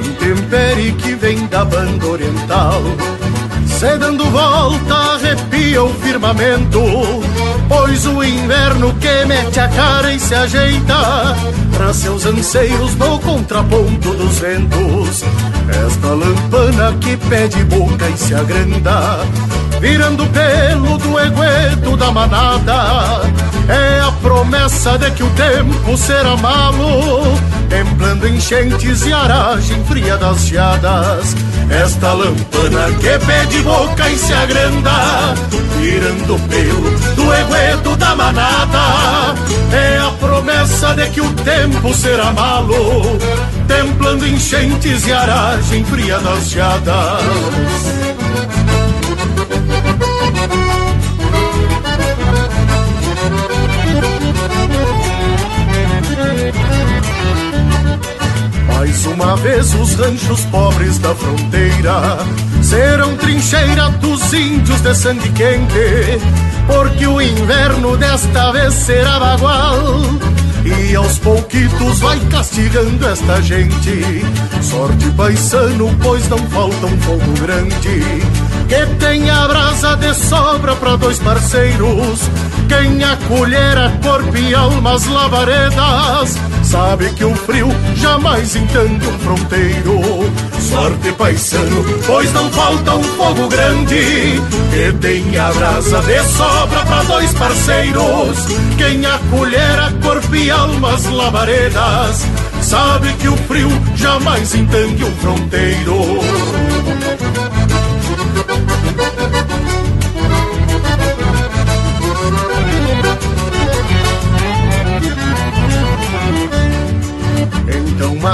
[0.00, 2.82] intempérie que vem da banda oriental
[3.68, 5.03] Se dando volta
[5.84, 6.80] o firmamento
[7.68, 11.36] Pois o inverno que mete a cara e se ajeita
[11.76, 15.24] Pra seus anseios no contraponto dos ventos.
[15.86, 19.18] Esta lampana que pede boca e se agranda
[19.80, 23.22] Virando pelo do egueto da manada
[23.68, 27.38] É a promessa de que o tempo será malo
[27.68, 31.34] Templando enchentes e aragem fria das geadas
[31.82, 35.34] Esta lampana que pede boca e se agranda
[35.80, 39.34] Virando pelo do egueto da manada.
[39.72, 43.18] É a promessa de que o tempo será malo
[43.66, 48.13] Templando enchentes e aragem fria das geadas
[58.94, 62.16] Mais uma vez os ranchos pobres da fronteira
[62.62, 66.20] serão trincheira dos índios de sangue quente,
[66.68, 69.80] porque o inverno desta vez será bagual.
[70.64, 74.24] E aos pouquitos vai castigando esta gente.
[74.62, 78.00] Sorte paisano, pois não falta um fogo grande.
[78.68, 82.20] Que tenha brasa de sobra para dois parceiros.
[82.68, 89.18] Quem acolher a corpo e alma as lavaredas sabe que o frio jamais entende um
[89.18, 90.00] fronteiro.
[90.58, 94.40] Sorte paisano, pois não falta um fogo grande
[94.72, 98.46] que tenha brasa de sobra para dois parceiros.
[98.76, 102.26] Quem acolher a corpo e alma as lavaredas
[102.62, 106.20] sabe que o frio jamais entende um fronteiro.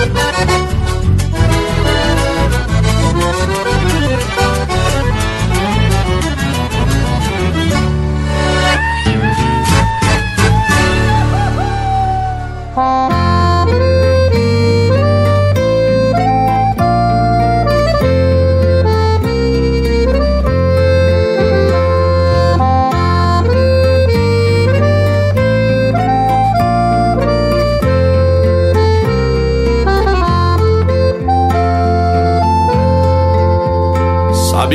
[0.00, 0.69] Thank you.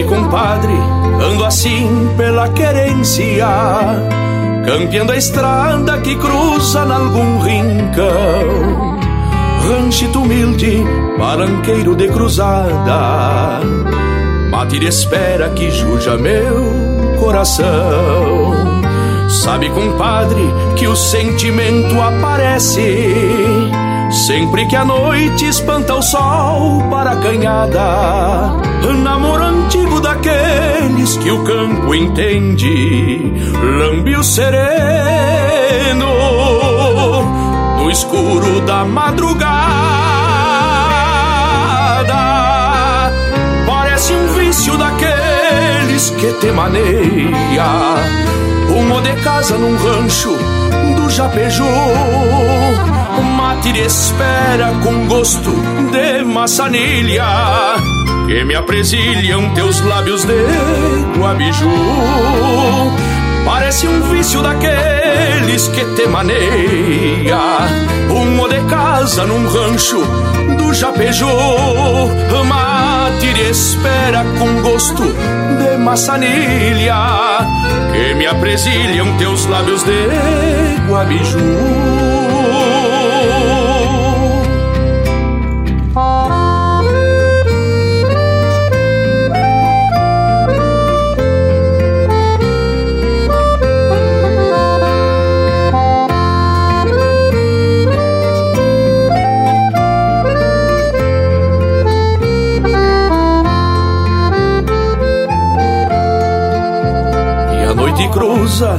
[0.04, 0.74] Compadre,
[1.24, 3.48] ando assim pela querência,
[4.66, 9.00] campeando a estrada que cruza nalgum rincão.
[9.68, 10.84] Ranchito humilde,
[11.18, 13.62] balanqueiro de cruzada,
[14.52, 18.54] mate de espera que juja meu coração.
[19.28, 20.42] Sabe, compadre,
[20.76, 22.82] que o sentimento aparece
[24.16, 28.56] sempre que a noite espanta o sol para a canhada.
[29.04, 34.56] Namoro antigo daqueles que o campo entende, lambe o sereno
[37.78, 39.52] no escuro da madrugada.
[43.68, 47.66] Parece um vício daqueles que te maneia
[48.70, 50.36] uma de casa num rancho
[50.96, 51.66] do Japejô
[53.66, 55.52] De espera com gosto
[55.92, 57.26] de maçanilha
[58.28, 60.34] Que me apresilham teus lábios de
[61.18, 61.68] guabiju
[63.44, 67.40] Parece um vício daqueles que te maneia
[68.10, 70.04] Um de casa num rancho
[70.58, 71.28] do Japejô
[72.46, 77.40] Mate de espera com gosto de maçanilha
[77.92, 80.08] Que me apresilham teus lábios de
[80.88, 82.06] guabiju
[108.16, 108.78] cruza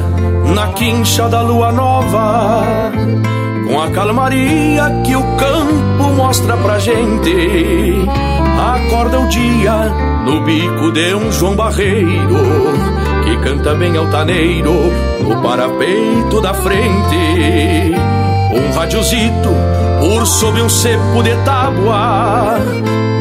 [0.54, 2.92] na quincha da lua nova,
[3.66, 8.06] com a calmaria que o campo mostra pra gente.
[8.58, 9.72] Acorda o dia
[10.24, 12.36] no bico de um João Barreiro,
[13.24, 14.72] que canta bem altaneiro
[15.20, 17.94] no parapeito da frente.
[18.52, 19.50] Um radiozito
[20.00, 22.58] por sob um cepo de tábua,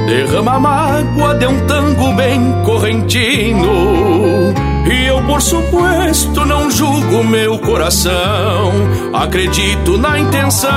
[0.07, 7.57] derrama a mágoa de um tango bem correntino e eu, por suposto, não julgo meu
[7.59, 8.71] coração,
[9.13, 10.69] acredito na intenção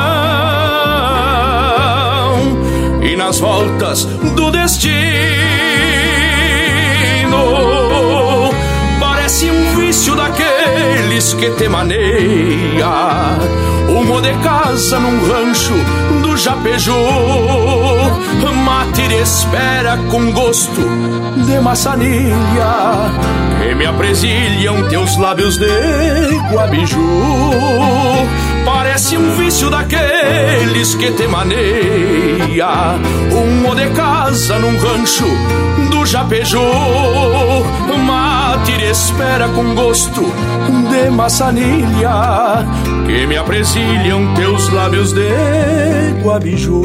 [3.03, 4.99] e nas voltas do destino.
[8.99, 10.15] Parece um vício
[10.89, 12.87] daqueles que te maneia,
[13.89, 15.75] uma de casa num rancho
[16.23, 16.95] do Japejô,
[18.65, 20.83] mate de espera com gosto
[21.47, 23.39] de maçanilha
[23.79, 25.69] me apresilham teus lábios de
[26.51, 26.99] guabiju.
[28.65, 32.97] Parece um vício daqueles que te maneia,
[33.33, 35.27] um de casa num rancho
[35.91, 36.61] do Japejô.
[38.05, 40.23] Mate espera com gosto
[40.89, 42.67] de maçanilha,
[43.07, 45.29] que me apresilham teus lábios de
[46.23, 46.83] guabiju.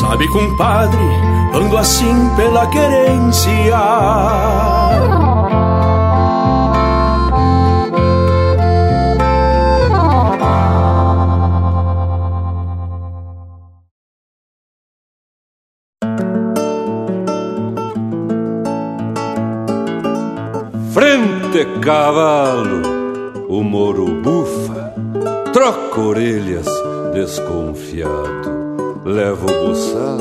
[0.00, 1.04] Sabe, compadre,
[1.54, 3.76] ando assim pela querência.
[21.56, 22.82] Frente cavalo,
[23.48, 24.92] o moro bufa,
[25.54, 26.66] troca orelhas
[27.14, 30.18] desconfiado, levo o buçal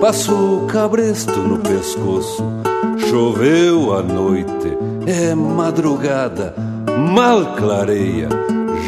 [0.00, 2.42] Passo o cabresto no pescoço.
[3.08, 4.76] Choveu a noite,
[5.06, 6.52] é madrugada,
[7.14, 8.28] mal clareia.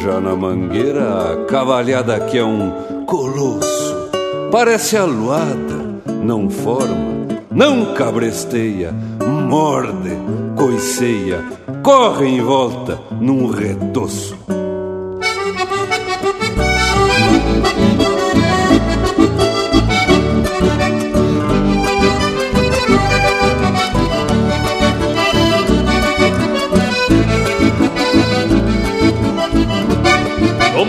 [0.02, 4.10] Já na mangueira, a cavalhada que é um colosso.
[4.50, 8.92] Parece aluada, não forma, não cabresteia,
[9.48, 10.18] morde,
[10.60, 11.42] coiceia,
[11.82, 14.36] corre em volta num retoço.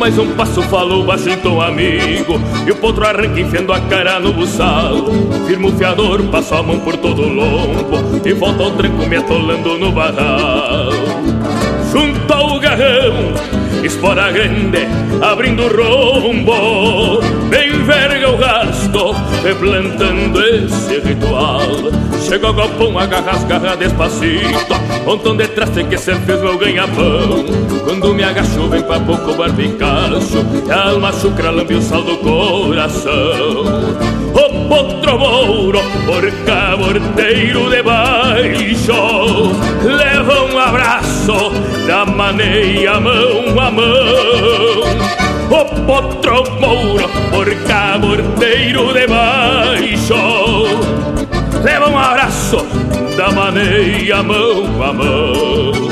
[0.01, 2.41] Mais um passo falou baixo então amigo.
[2.65, 4.95] E o potro arranca enfiando a cara no buçal.
[5.45, 8.19] Firma o fiador, passo a mão por todo o lombo.
[8.25, 10.89] E volta ao tranco me atolando no barral.
[11.91, 13.33] Junto ao garrão,
[13.83, 14.87] espora grande
[15.21, 17.21] Abrindo rombo.
[17.49, 19.11] Bem verga o gasto
[19.43, 21.61] Replantando esse ritual
[22.21, 24.73] Chego ao galpão, agarra as garras despacito
[25.05, 27.45] Montão de traste que cê fez meu ganha-pão
[27.83, 32.17] Quando me agacho vem pra pouco barbicacho E a alma chucra lambe o sal do
[32.17, 33.11] coração.
[34.33, 38.93] O potro mouro, por caborteiro de baixo
[39.83, 41.33] Leva um abraço
[41.87, 45.11] da maneia mão a mão.
[45.49, 50.90] O potro mouro por caborteiro de baixo
[51.63, 52.57] leva um abraço.
[53.15, 55.90] Da maneia mão a mão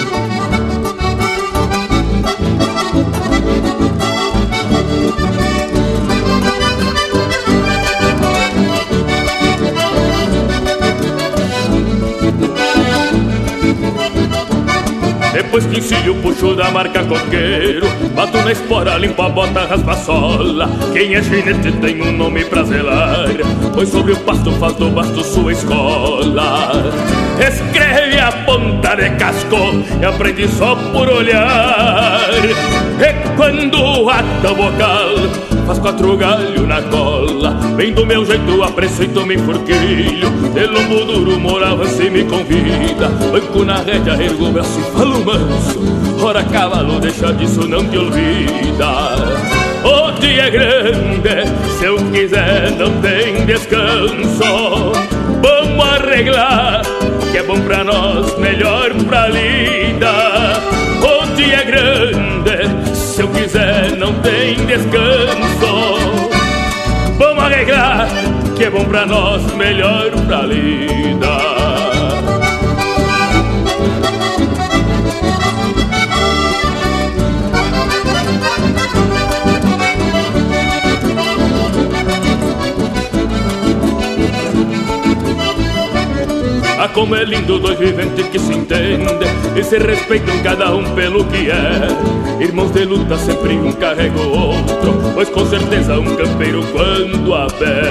[15.59, 19.97] Depois que o puxo da marca coqueiro Bato na espora, limpo a bota, raspa a
[19.97, 20.69] sola.
[20.93, 23.27] Quem é ginete tem um nome pra zelar
[23.73, 26.93] Pois sobre o pasto faz do basto sua escola.
[27.45, 32.21] Escreve a ponta de casco E aprende só por olhar.
[32.99, 39.23] E quando ata o vocal faz quatro galhos na cola Bem do meu jeito, apreceito,
[39.23, 43.07] me forquilho De lombo duro, morava se me convida.
[43.31, 45.79] Banco na rédea, ergo o braço e falo manso.
[46.21, 48.87] Ora cavalo, deixa disso, não te olvida.
[49.83, 54.91] O dia é grande, se eu quiser não tem descanso.
[55.41, 56.81] Vamos arreglar,
[57.31, 60.11] que é bom pra nós, melhor pra lida.
[61.01, 65.48] O dia é grande, se eu quiser não tem descanso
[68.59, 71.58] que é bom pra nós, melhor pra lida
[86.81, 91.25] Ah, como é lindo dois viventes que se entendem E se respeitam cada um pelo
[91.25, 92.41] que é.
[92.41, 97.47] Irmãos de luta sempre um carrega o outro Pois com certeza um campeiro quando a
[97.47, 97.81] pé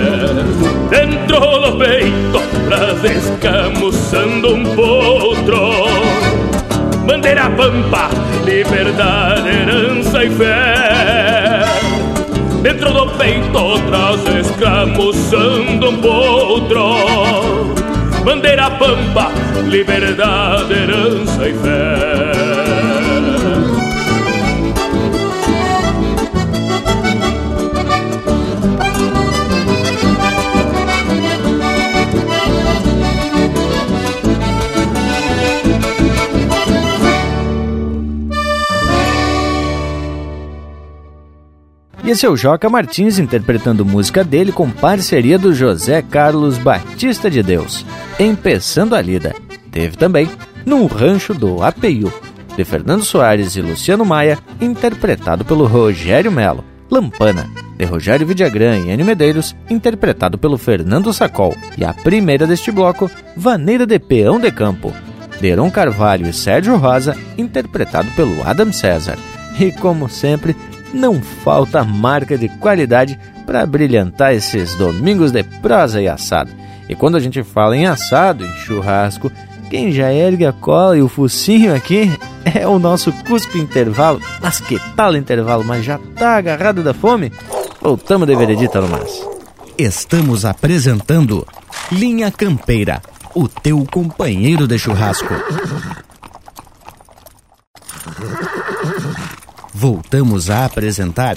[0.88, 5.84] Dentro do peito traz escamuçando um potro.
[7.04, 8.10] Bandeira pampa,
[8.44, 11.64] liberdade, herança e fé.
[12.62, 17.77] Dentro do peito traz escamuçando um potro
[18.24, 19.30] bandeira pampa,
[19.68, 22.67] liberdade, herança e fé.
[42.10, 47.42] Esse é o Joca Martins interpretando música dele com parceria do José Carlos Batista de
[47.42, 47.84] Deus,
[48.18, 49.34] Empeçando a Lida.
[49.70, 50.30] Teve também
[50.64, 52.10] No Rancho do Apeiu,
[52.56, 56.64] de Fernando Soares e Luciano Maia, interpretado pelo Rogério Melo.
[56.90, 61.54] Lampana, de Rogério Vidagrã e Enio Medeiros, interpretado pelo Fernando Sacol.
[61.76, 64.94] E a primeira deste bloco, Vaneira de Peão de Campo,
[65.38, 69.18] de Heron Carvalho e Sérgio Rosa, interpretado pelo Adam César.
[69.60, 70.56] E como sempre,
[70.92, 76.50] não falta marca de qualidade para brilhantar esses domingos de prosa e assado.
[76.88, 79.30] E quando a gente fala em assado, em churrasco,
[79.68, 82.10] quem já ergue a cola e o focinho aqui
[82.44, 84.20] é o nosso Cusco Intervalo.
[84.40, 85.62] Mas que tal intervalo?
[85.64, 87.32] Mas já tá agarrado da fome?
[87.80, 89.22] Voltamos de veredita no mas.
[89.76, 91.46] Estamos apresentando
[91.92, 93.00] Linha Campeira,
[93.34, 95.34] o teu companheiro de churrasco.
[99.80, 101.36] Voltamos a apresentar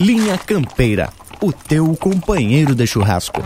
[0.00, 1.08] Linha Campeira,
[1.40, 3.40] o teu companheiro de churrasco.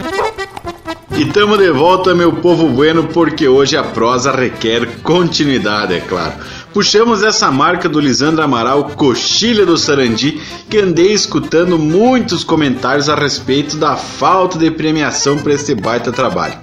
[1.14, 6.32] E tamo de volta, meu povo bueno, porque hoje a prosa requer continuidade, é claro.
[6.72, 10.40] Puxamos essa marca do Lisandro Amaral, Coxilha do Sarandi,
[10.70, 16.58] que andei escutando muitos comentários a respeito da falta de premiação para esse baita trabalho.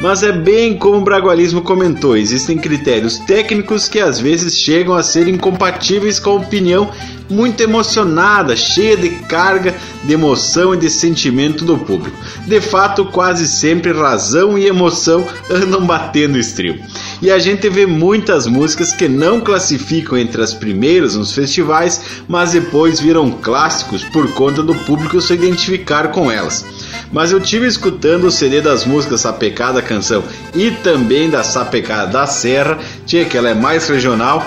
[0.00, 5.02] Mas é bem como o Bragualismo comentou: existem critérios técnicos que às vezes chegam a
[5.02, 6.90] ser incompatíveis com a opinião
[7.28, 9.74] muito emocionada, cheia de carga,
[10.04, 12.16] de emoção e de sentimento do público.
[12.46, 16.84] De fato, quase sempre razão e emoção andam batendo estribo.
[17.20, 22.52] E a gente vê muitas músicas que não classificam entre as primeiras nos festivais, mas
[22.52, 26.64] depois viram clássicos por conta do público se identificar com elas.
[27.12, 30.22] Mas eu tive escutando o CD das músicas Sapecada Canção
[30.54, 34.44] e também da Sapecada da Serra, tinha que ela é mais regional,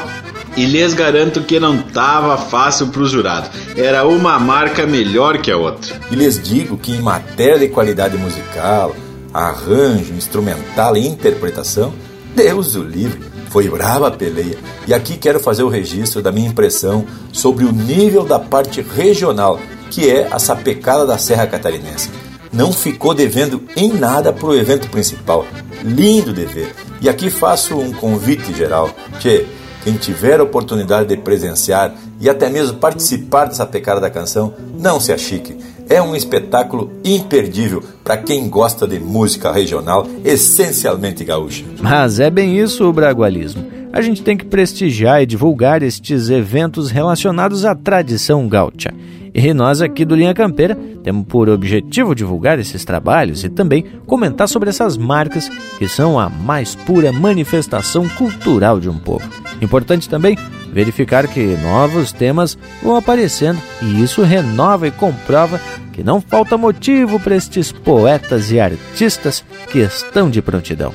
[0.56, 3.50] e lhes garanto que não tava fácil pro jurado.
[3.78, 5.96] Era uma marca melhor que a outra.
[6.12, 8.96] E lhes digo que em matéria de qualidade musical,
[9.34, 11.94] arranjo, instrumental e interpretação,
[12.36, 14.58] Deus o livre, foi brava a peleia.
[14.88, 19.60] E aqui quero fazer o registro da minha impressão sobre o nível da parte regional,
[19.90, 22.10] que é a sapecada da Serra Catarinense.
[22.52, 25.46] Não ficou devendo em nada para o evento principal.
[25.84, 26.74] Lindo de ver.
[27.02, 28.90] E aqui faço um convite geral.
[29.20, 29.46] Que
[29.84, 35.00] quem tiver a oportunidade de presenciar e até mesmo participar dessa pecada da canção, não
[35.00, 35.58] se achique.
[35.90, 41.66] É um espetáculo imperdível para quem gosta de música regional, essencialmente gaúcha.
[41.82, 43.66] Mas é bem isso o bragualismo.
[43.92, 48.94] A gente tem que prestigiar e divulgar estes eventos relacionados à tradição gaúcha.
[49.34, 54.48] E nós aqui do Linha Campeira temos por objetivo divulgar esses trabalhos e também comentar
[54.48, 59.28] sobre essas marcas que são a mais pura manifestação cultural de um povo.
[59.62, 60.38] Importante também
[60.72, 65.60] verificar que novos temas vão aparecendo e isso renova e comprova
[65.92, 70.94] que não falta motivo para estes poetas e artistas que estão de prontidão.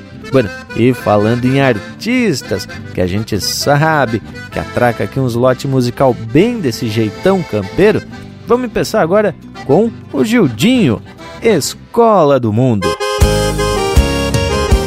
[0.76, 4.20] E falando em artistas, que a gente sabe
[4.50, 8.02] que atraca aqui uns lote musical bem desse jeitão campeiro,
[8.46, 9.34] vamos começar agora
[9.64, 11.00] com o Gildinho,
[11.42, 12.88] Escola do Mundo.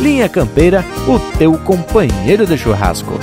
[0.01, 3.19] Linha Campeira, o teu companheiro de churrasco.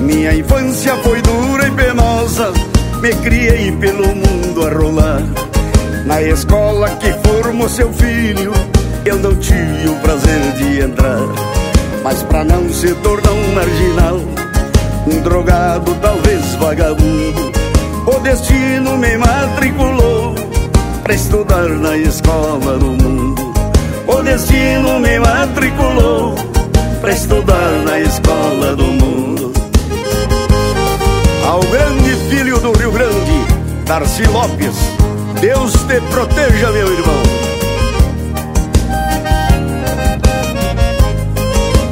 [0.00, 2.52] Minha infância foi dura e penosa,
[3.00, 5.51] me criei pelo mundo a rolar.
[6.12, 8.52] Na escola que formou seu filho,
[9.02, 11.22] eu não tive o prazer de entrar.
[12.04, 14.20] Mas pra não se tornar um marginal,
[15.06, 17.50] um drogado, talvez vagabundo,
[18.06, 20.34] o destino me matriculou
[21.02, 23.54] pra estudar na escola do mundo.
[24.06, 26.34] O destino me matriculou
[27.00, 29.50] pra estudar na escola do mundo.
[31.48, 33.46] Ao grande filho do Rio Grande,
[33.86, 34.76] Darcy Lopes,
[35.42, 37.22] Deus te proteja, meu irmão.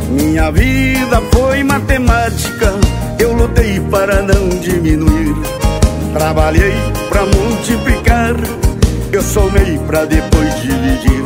[0.08, 2.72] Minha vida foi matemática,
[3.18, 5.34] eu lutei para não diminuir.
[6.12, 6.74] Trabalhei
[7.08, 8.36] para multiplicar,
[9.10, 11.24] eu somei para depois dividir.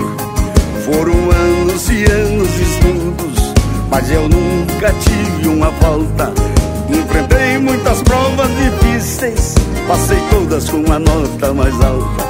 [0.87, 3.55] Foram anos e anos de estudos,
[3.91, 6.54] mas eu nunca tive uma falta.
[7.15, 9.55] Enfrentei muitas provas difíceis,
[9.87, 12.25] passei todas com a nota mais alta.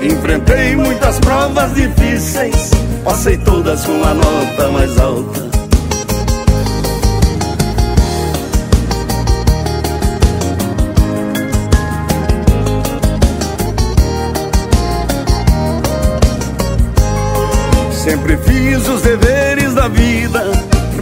[0.00, 2.70] Enfrentei muitas provas difíceis,
[3.02, 5.50] passei todas com a nota mais alta.
[18.04, 20.44] Sempre fiz os deveres da vida,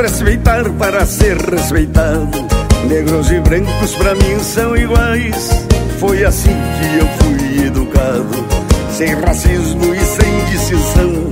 [0.00, 2.47] respeitar para ser respeitado.
[2.86, 5.50] Negros e brancos pra mim são iguais.
[5.98, 8.46] Foi assim que eu fui educado,
[8.92, 11.30] sem racismo e sem distinção.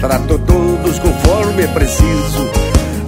[0.00, 2.50] Trato todos conforme é preciso.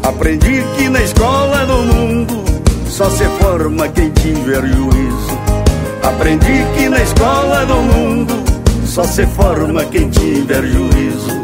[0.03, 2.45] Aprendi que na escola do mundo
[2.89, 5.39] só se forma quem tiver juízo.
[6.03, 8.35] Aprendi que na escola do mundo
[8.87, 11.44] só se forma quem tiver juízo.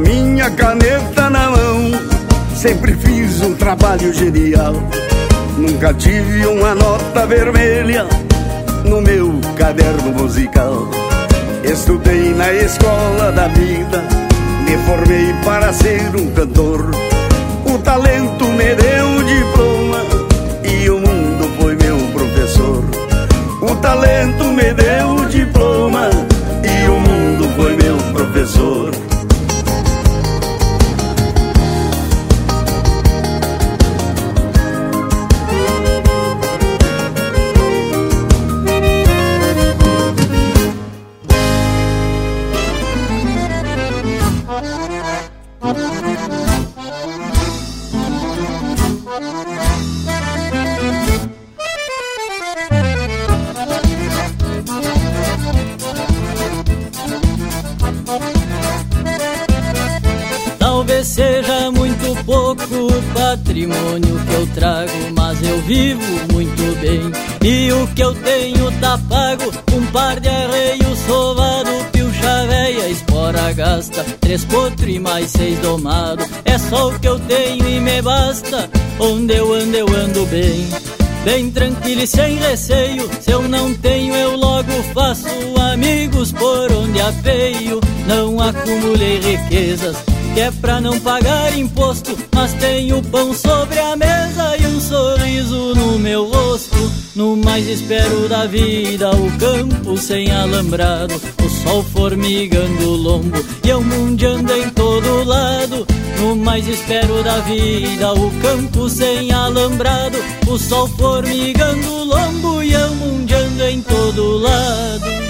[0.00, 1.90] Minha caneta na mão,
[2.54, 4.74] sempre fiz um trabalho genial.
[5.56, 8.06] Nunca tive uma nota vermelha
[8.84, 10.88] no meu caderno musical.
[11.64, 14.04] Estudei na escola da vida,
[14.64, 16.90] me formei para ser um cantor.
[17.64, 20.00] O talento me deu um diploma
[20.64, 22.84] e o mundo foi meu professor.
[23.62, 25.17] O talento me deu
[74.28, 76.22] três potro e mais seis domado.
[76.44, 78.68] É só o que eu tenho e me basta.
[78.98, 80.68] Onde eu ando, eu ando bem.
[81.24, 85.28] Bem tranquilo e sem receio, se eu não tenho eu logo faço
[85.72, 87.80] amigos por onde apeio.
[88.06, 89.96] Não acumulei riquezas,
[90.34, 95.74] que é pra não pagar imposto, mas tenho pão sobre a mesa e um sorriso
[95.74, 96.92] no meu rosto.
[97.16, 101.20] No mais espero da vida, o campo sem alambrado,
[101.68, 105.86] sol formigando o lombo e eu mundiando em todo lado.
[106.18, 112.72] No mais espero da vida, o campo sem alambrado, o sol formigando o lombo e
[112.72, 115.27] eu mundiando em todo lado.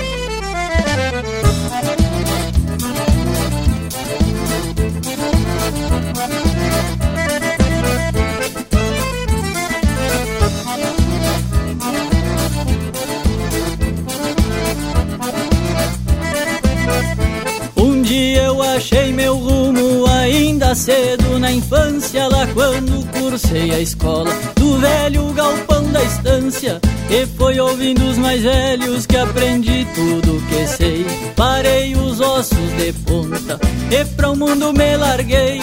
[20.88, 26.80] Cedo na infância, lá quando cursei a escola do velho galpão da estância.
[27.10, 31.04] E foi ouvindo os mais velhos que aprendi tudo que sei.
[31.36, 33.60] Parei os ossos de ponta
[33.90, 35.60] e pra o mundo me larguei.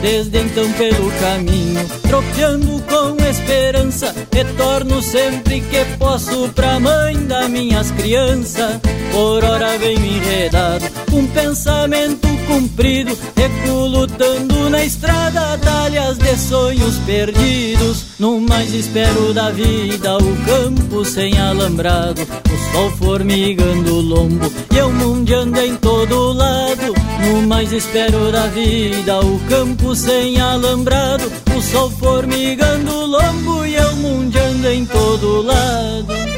[0.00, 7.90] Desde então pelo caminho, tropeando com esperança, retorno sempre que posso pra mãe das minhas
[7.90, 8.78] crianças.
[9.10, 10.84] Por hora venho enredado,
[11.18, 18.06] com pensamento cumprido, recuo lutando na estrada, talhas de sonhos perdidos.
[18.20, 24.78] No mais espero da vida, o campo sem alambrado, o sol formigando o lombo e
[24.78, 26.94] eu mundiando em todo lado.
[27.26, 33.74] No mais espero da vida, o campo sem alambrado, o sol formigando o lombo e
[33.74, 36.37] eu mundiando em todo lado.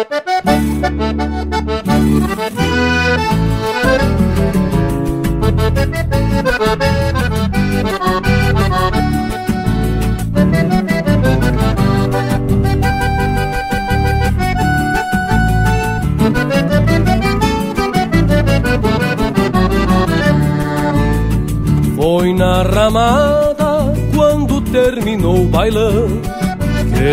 [25.71, 26.21] Bailão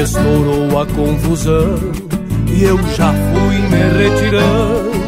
[0.02, 1.78] estourou a confusão
[2.48, 4.98] e eu já fui me retirando.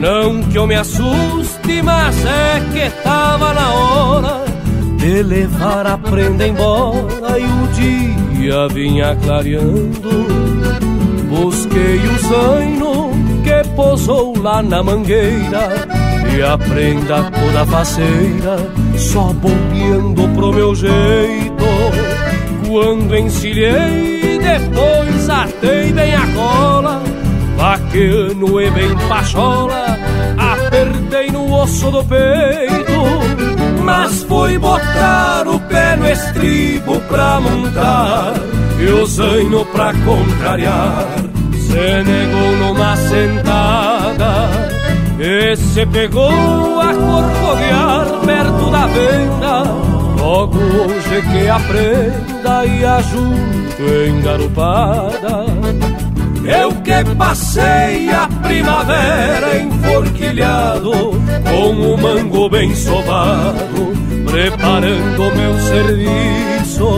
[0.00, 4.44] Não que eu me assuste, mas é que tava na hora
[4.96, 10.26] de levar a prenda embora e o dia vinha clareando.
[11.28, 13.10] Busquei o zaino
[13.42, 15.86] que pousou lá na mangueira
[16.36, 18.56] e a prenda toda faceira,
[18.96, 22.05] só bombeando pro meu jeito.
[22.76, 27.02] Quando encilhei, depois atei bem a cola,
[27.56, 29.98] vaqueano e bem pachola,
[30.36, 33.82] apertei no osso do peito.
[33.82, 38.34] Mas foi botar o pé no estribo pra montar,
[38.78, 41.06] e o zaino pra contrariar,
[41.54, 44.50] se negou numa sentada.
[45.18, 49.85] E se pegou a corcovear perto da venda
[50.26, 55.46] Logo hoje que aprenda e ajunto engarupada.
[56.44, 60.90] Eu que passei a primavera enforquilhado
[61.48, 63.92] Com o mango bem sovado
[64.24, 66.88] Preparando meu serviço.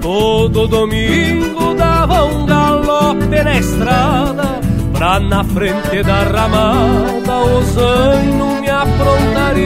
[0.00, 4.60] Todo domingo dava um galope na estrada
[4.92, 9.58] Pra na frente da ramada o zaino me aprontar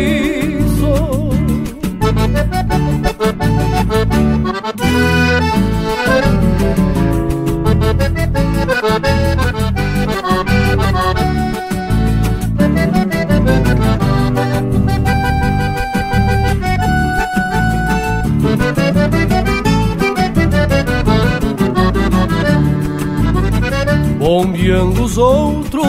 [24.19, 25.83] Bombeando os outros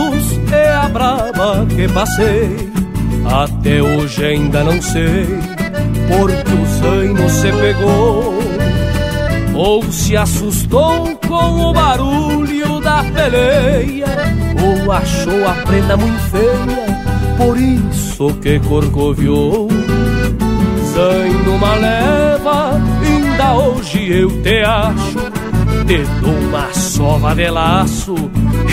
[0.52, 2.72] é a brava que passei.
[3.26, 5.61] Até hoje ainda não sei
[6.12, 8.34] Porque o zaino se pegou
[9.56, 14.08] Ou se assustou com o barulho da peleia
[14.62, 19.70] Ou achou a prenda muito feia Por isso que corcoviou
[20.94, 25.32] Zaino uma leva Ainda hoje eu te acho
[25.86, 28.16] te dou uma sova de laço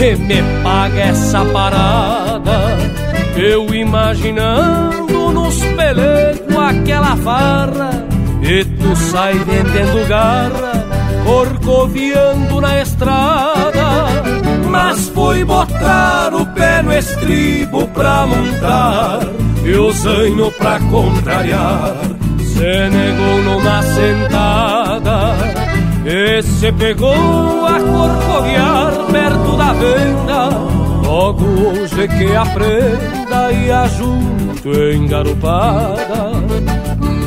[0.00, 2.76] e me paga essa parada.
[3.36, 7.90] Eu imaginando nos pelecos aquela farra
[8.42, 10.86] e tu sai vendendo garra,
[11.24, 14.08] corcoviando na estrada.
[14.68, 19.20] Mas foi botar o pé no estribo pra montar
[19.64, 21.96] e o zaino pra contrariar.
[22.38, 25.34] Se negou numa sentada
[26.04, 30.48] e se pegou a corcoviar perto da venda.
[31.02, 33.70] Logo hoje que aprenda e
[34.58, 36.32] ajunto engarupada.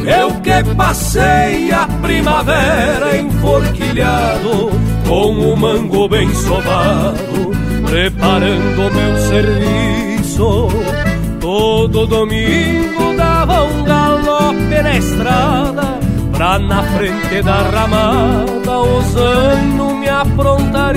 [0.06, 4.72] Eu que passei a primavera enforquilhado
[5.08, 7.52] Com o mango bem sovado
[7.86, 10.70] Preparando meu serviço
[11.40, 16.00] Todo domingo dava um galope na estrada
[16.32, 20.96] Pra na frente da ramada os anos me aprontar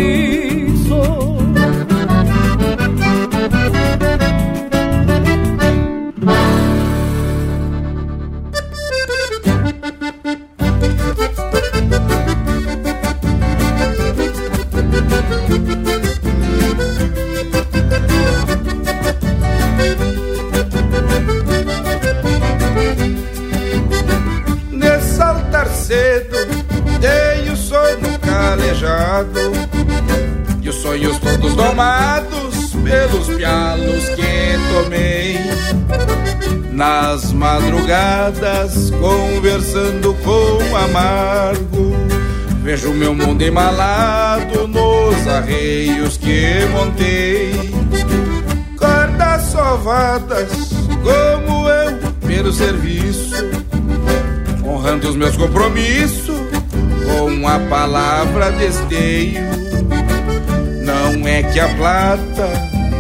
[37.45, 41.95] madrugadas conversando com amargo.
[42.62, 47.53] Vejo meu mundo embalado nos arreios que montei.
[48.79, 50.49] Cordas sovadas
[51.03, 53.45] como eu pelo serviço.
[54.65, 56.41] Honrando os meus compromissos
[57.05, 59.45] com a palavra desteio.
[60.83, 62.49] Não é que a plata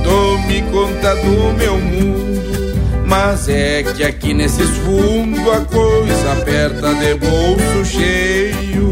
[0.02, 2.34] tome conta do meu mundo,
[3.06, 8.90] mas é que aqui nesses fundos a coisa aperta de bolso cheio.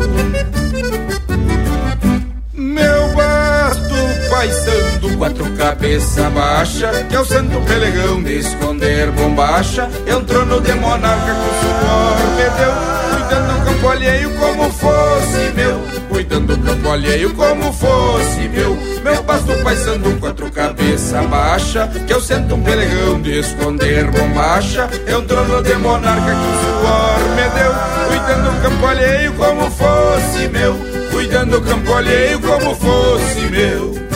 [2.53, 3.95] Meu basto
[4.31, 10.75] paisando, quatro cabeça baixa, que é o santo pelegão de esconder bombacha, entrou no de
[10.75, 12.73] monarca com suor, me deu
[13.17, 15.81] cuidando do campo alheio como fosse meu,
[16.23, 18.77] cuidando do campo alheio como fosse meu.
[19.03, 24.89] Meu pasto paisando quatro cabeça baixa, que eu sento um pelegão de esconder bombacha.
[25.07, 27.73] É um trono de monarca que o suor me deu,
[28.09, 30.77] cuidando do campo alheio como fosse meu,
[31.11, 34.12] cuidando do campo alheio como fosse meu.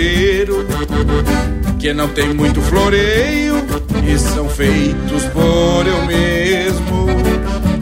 [0.00, 0.66] Campeiro
[1.78, 3.56] que não tem muito floreio
[4.02, 7.06] e são feitos por eu mesmo.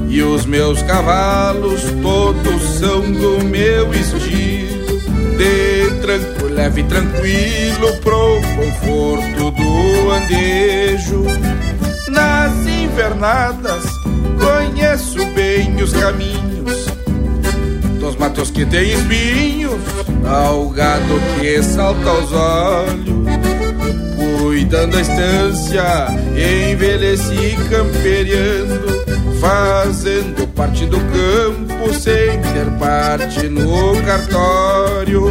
[0.09, 5.01] E os meus cavalos todos são do meu estilo,
[5.37, 11.25] de tranco, leve e tranquilo pro conforto do andejo.
[12.09, 13.85] Nas invernadas
[14.41, 16.48] conheço bem os caminhos
[18.19, 19.81] matos que tem espinhos
[20.27, 23.19] ao gado que salta aos olhos.
[24.41, 26.09] Cuidando a estância,
[26.71, 29.05] envelheci camperiando,
[29.41, 35.29] fazendo parte do campo sem ter parte no cartório.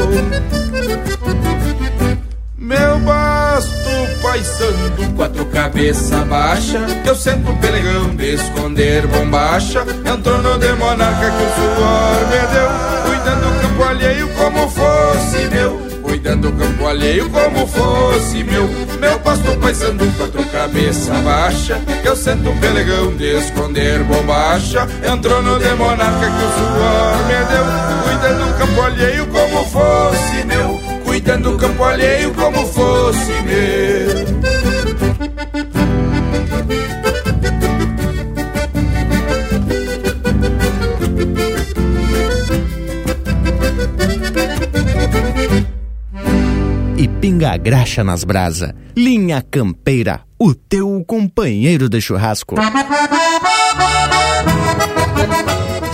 [4.28, 11.32] Paisando, quatro cabeça baixa, eu sento um pelegão de esconder bombacha, entrou no de monarca
[11.32, 12.70] que o suor me deu,
[13.06, 18.68] cuidando do campo alheio como fosse meu, cuidando do campo alheio como fosse meu,
[19.00, 25.58] meu pasto paisando, quatro cabeça baixa, eu sento um pelegão de esconder bombacha, entrou no
[25.58, 30.87] de monarca que o suor me deu, cuidando do campo alheio como fosse meu
[31.28, 34.28] cuidando do campo alheio como fosse meu.
[46.98, 52.56] E pinga graxa nas brasa, linha campeira, o teu companheiro de churrasco.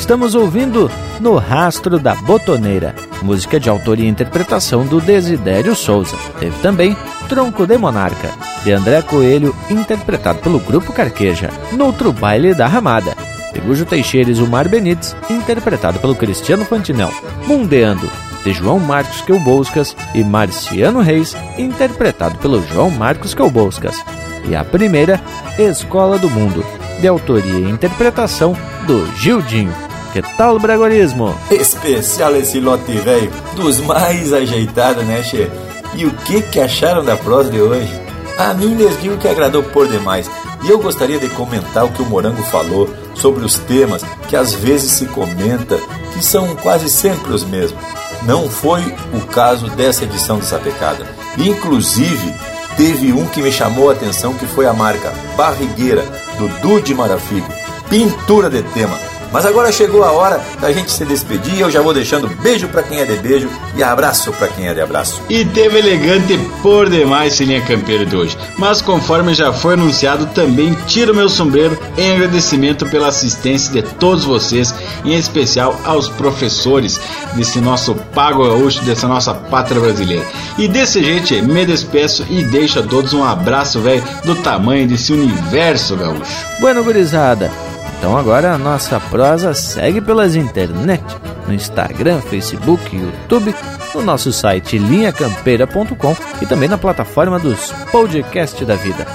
[0.03, 6.17] Estamos ouvindo No Rastro da Botoneira, música de autoria e interpretação do Desidério Souza.
[6.41, 6.93] Teve também
[7.29, 8.29] Tronco de Monarca,
[8.65, 13.15] de André Coelho, interpretado pelo Grupo Carqueja, no outro baile da Ramada.
[13.53, 17.09] de Gujo Teixeira e Zumar Benites, interpretado pelo Cristiano Fantinel.
[17.47, 18.11] Mundeando,
[18.43, 24.03] de João Marcos Quelboscas e Marciano Reis, interpretado pelo João Marcos Quelboscas.
[24.49, 25.21] E a primeira,
[25.57, 26.61] Escola do Mundo,
[26.99, 28.53] de autoria e interpretação
[28.85, 29.92] do Gildinho.
[30.13, 31.35] Que tal, Bragorismo?
[31.49, 35.49] Especial esse lote velho, dos mais ajeitados, né, Che?
[35.95, 37.91] E o que que acharam da prosa de hoje?
[38.37, 40.29] A mim lhes que agradou por demais.
[40.63, 44.53] E eu gostaria de comentar o que o Morango falou sobre os temas que às
[44.53, 45.79] vezes se comenta
[46.13, 47.81] que são quase sempre os mesmos.
[48.21, 48.83] Não foi
[49.15, 51.07] o caso dessa edição de Sapecada.
[51.39, 52.35] Inclusive,
[52.77, 56.03] teve um que me chamou a atenção que foi a marca Barrigueira,
[56.37, 57.47] do Dude Marafigo.
[57.89, 61.59] Pintura de tema mas agora chegou a hora da gente se despedir.
[61.59, 64.73] Eu já vou deixando beijo para quem é de beijo e abraço para quem é
[64.75, 65.21] de abraço.
[65.27, 68.37] E teve elegante por demais esse linha campeiro de hoje.
[68.59, 74.23] Mas conforme já foi anunciado, também tiro meu sombreiro em agradecimento pela assistência de todos
[74.23, 74.73] vocês,
[75.03, 77.01] em especial aos professores
[77.33, 80.25] desse nosso pago gaúcho, dessa nossa pátria brasileira.
[80.59, 85.11] E desse jeito me despeço e deixo a todos um abraço, velho, do tamanho desse
[85.11, 86.21] universo gaúcho.
[86.59, 87.72] Bueno, gurizada.
[88.03, 91.01] Então agora a nossa prosa segue pelas internet,
[91.47, 93.55] no Instagram, Facebook, YouTube,
[93.95, 99.07] no nosso site linhacampeira.com e também na plataforma dos podcasts da vida.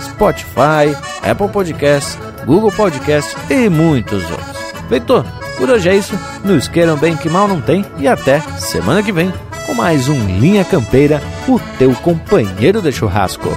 [0.00, 0.96] Spotify,
[1.28, 2.16] Apple Podcasts,
[2.46, 4.56] Google Podcasts e muitos outros.
[4.88, 5.24] Feito,
[5.58, 6.16] por hoje é isso.
[6.44, 9.34] Nos queiram bem que mal não tem e até semana que vem
[9.66, 13.48] com mais um Linha Campeira, o teu companheiro de churrasco.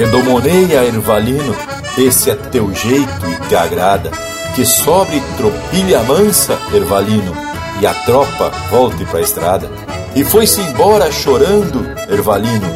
[0.00, 1.54] Redomoneia, Ervalino,
[1.98, 4.10] esse é teu jeito e te agrada.
[4.56, 7.36] Que sobre tropilha mansa, Ervalino,
[7.82, 9.70] e a tropa volte pra estrada.
[10.16, 12.66] E foi-se embora chorando, Ervalino,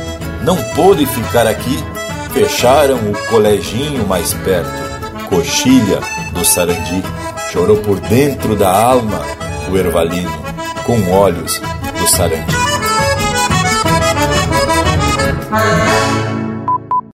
[0.42, 1.82] não pôde ficar aqui.
[2.34, 6.00] Fecharam o coleginho mais perto, coxilha
[6.34, 7.02] do Sarandi.
[7.50, 9.22] Chorou por dentro da alma
[9.70, 10.44] o Ervalino,
[10.84, 11.58] com olhos
[11.98, 12.54] do Sarandi.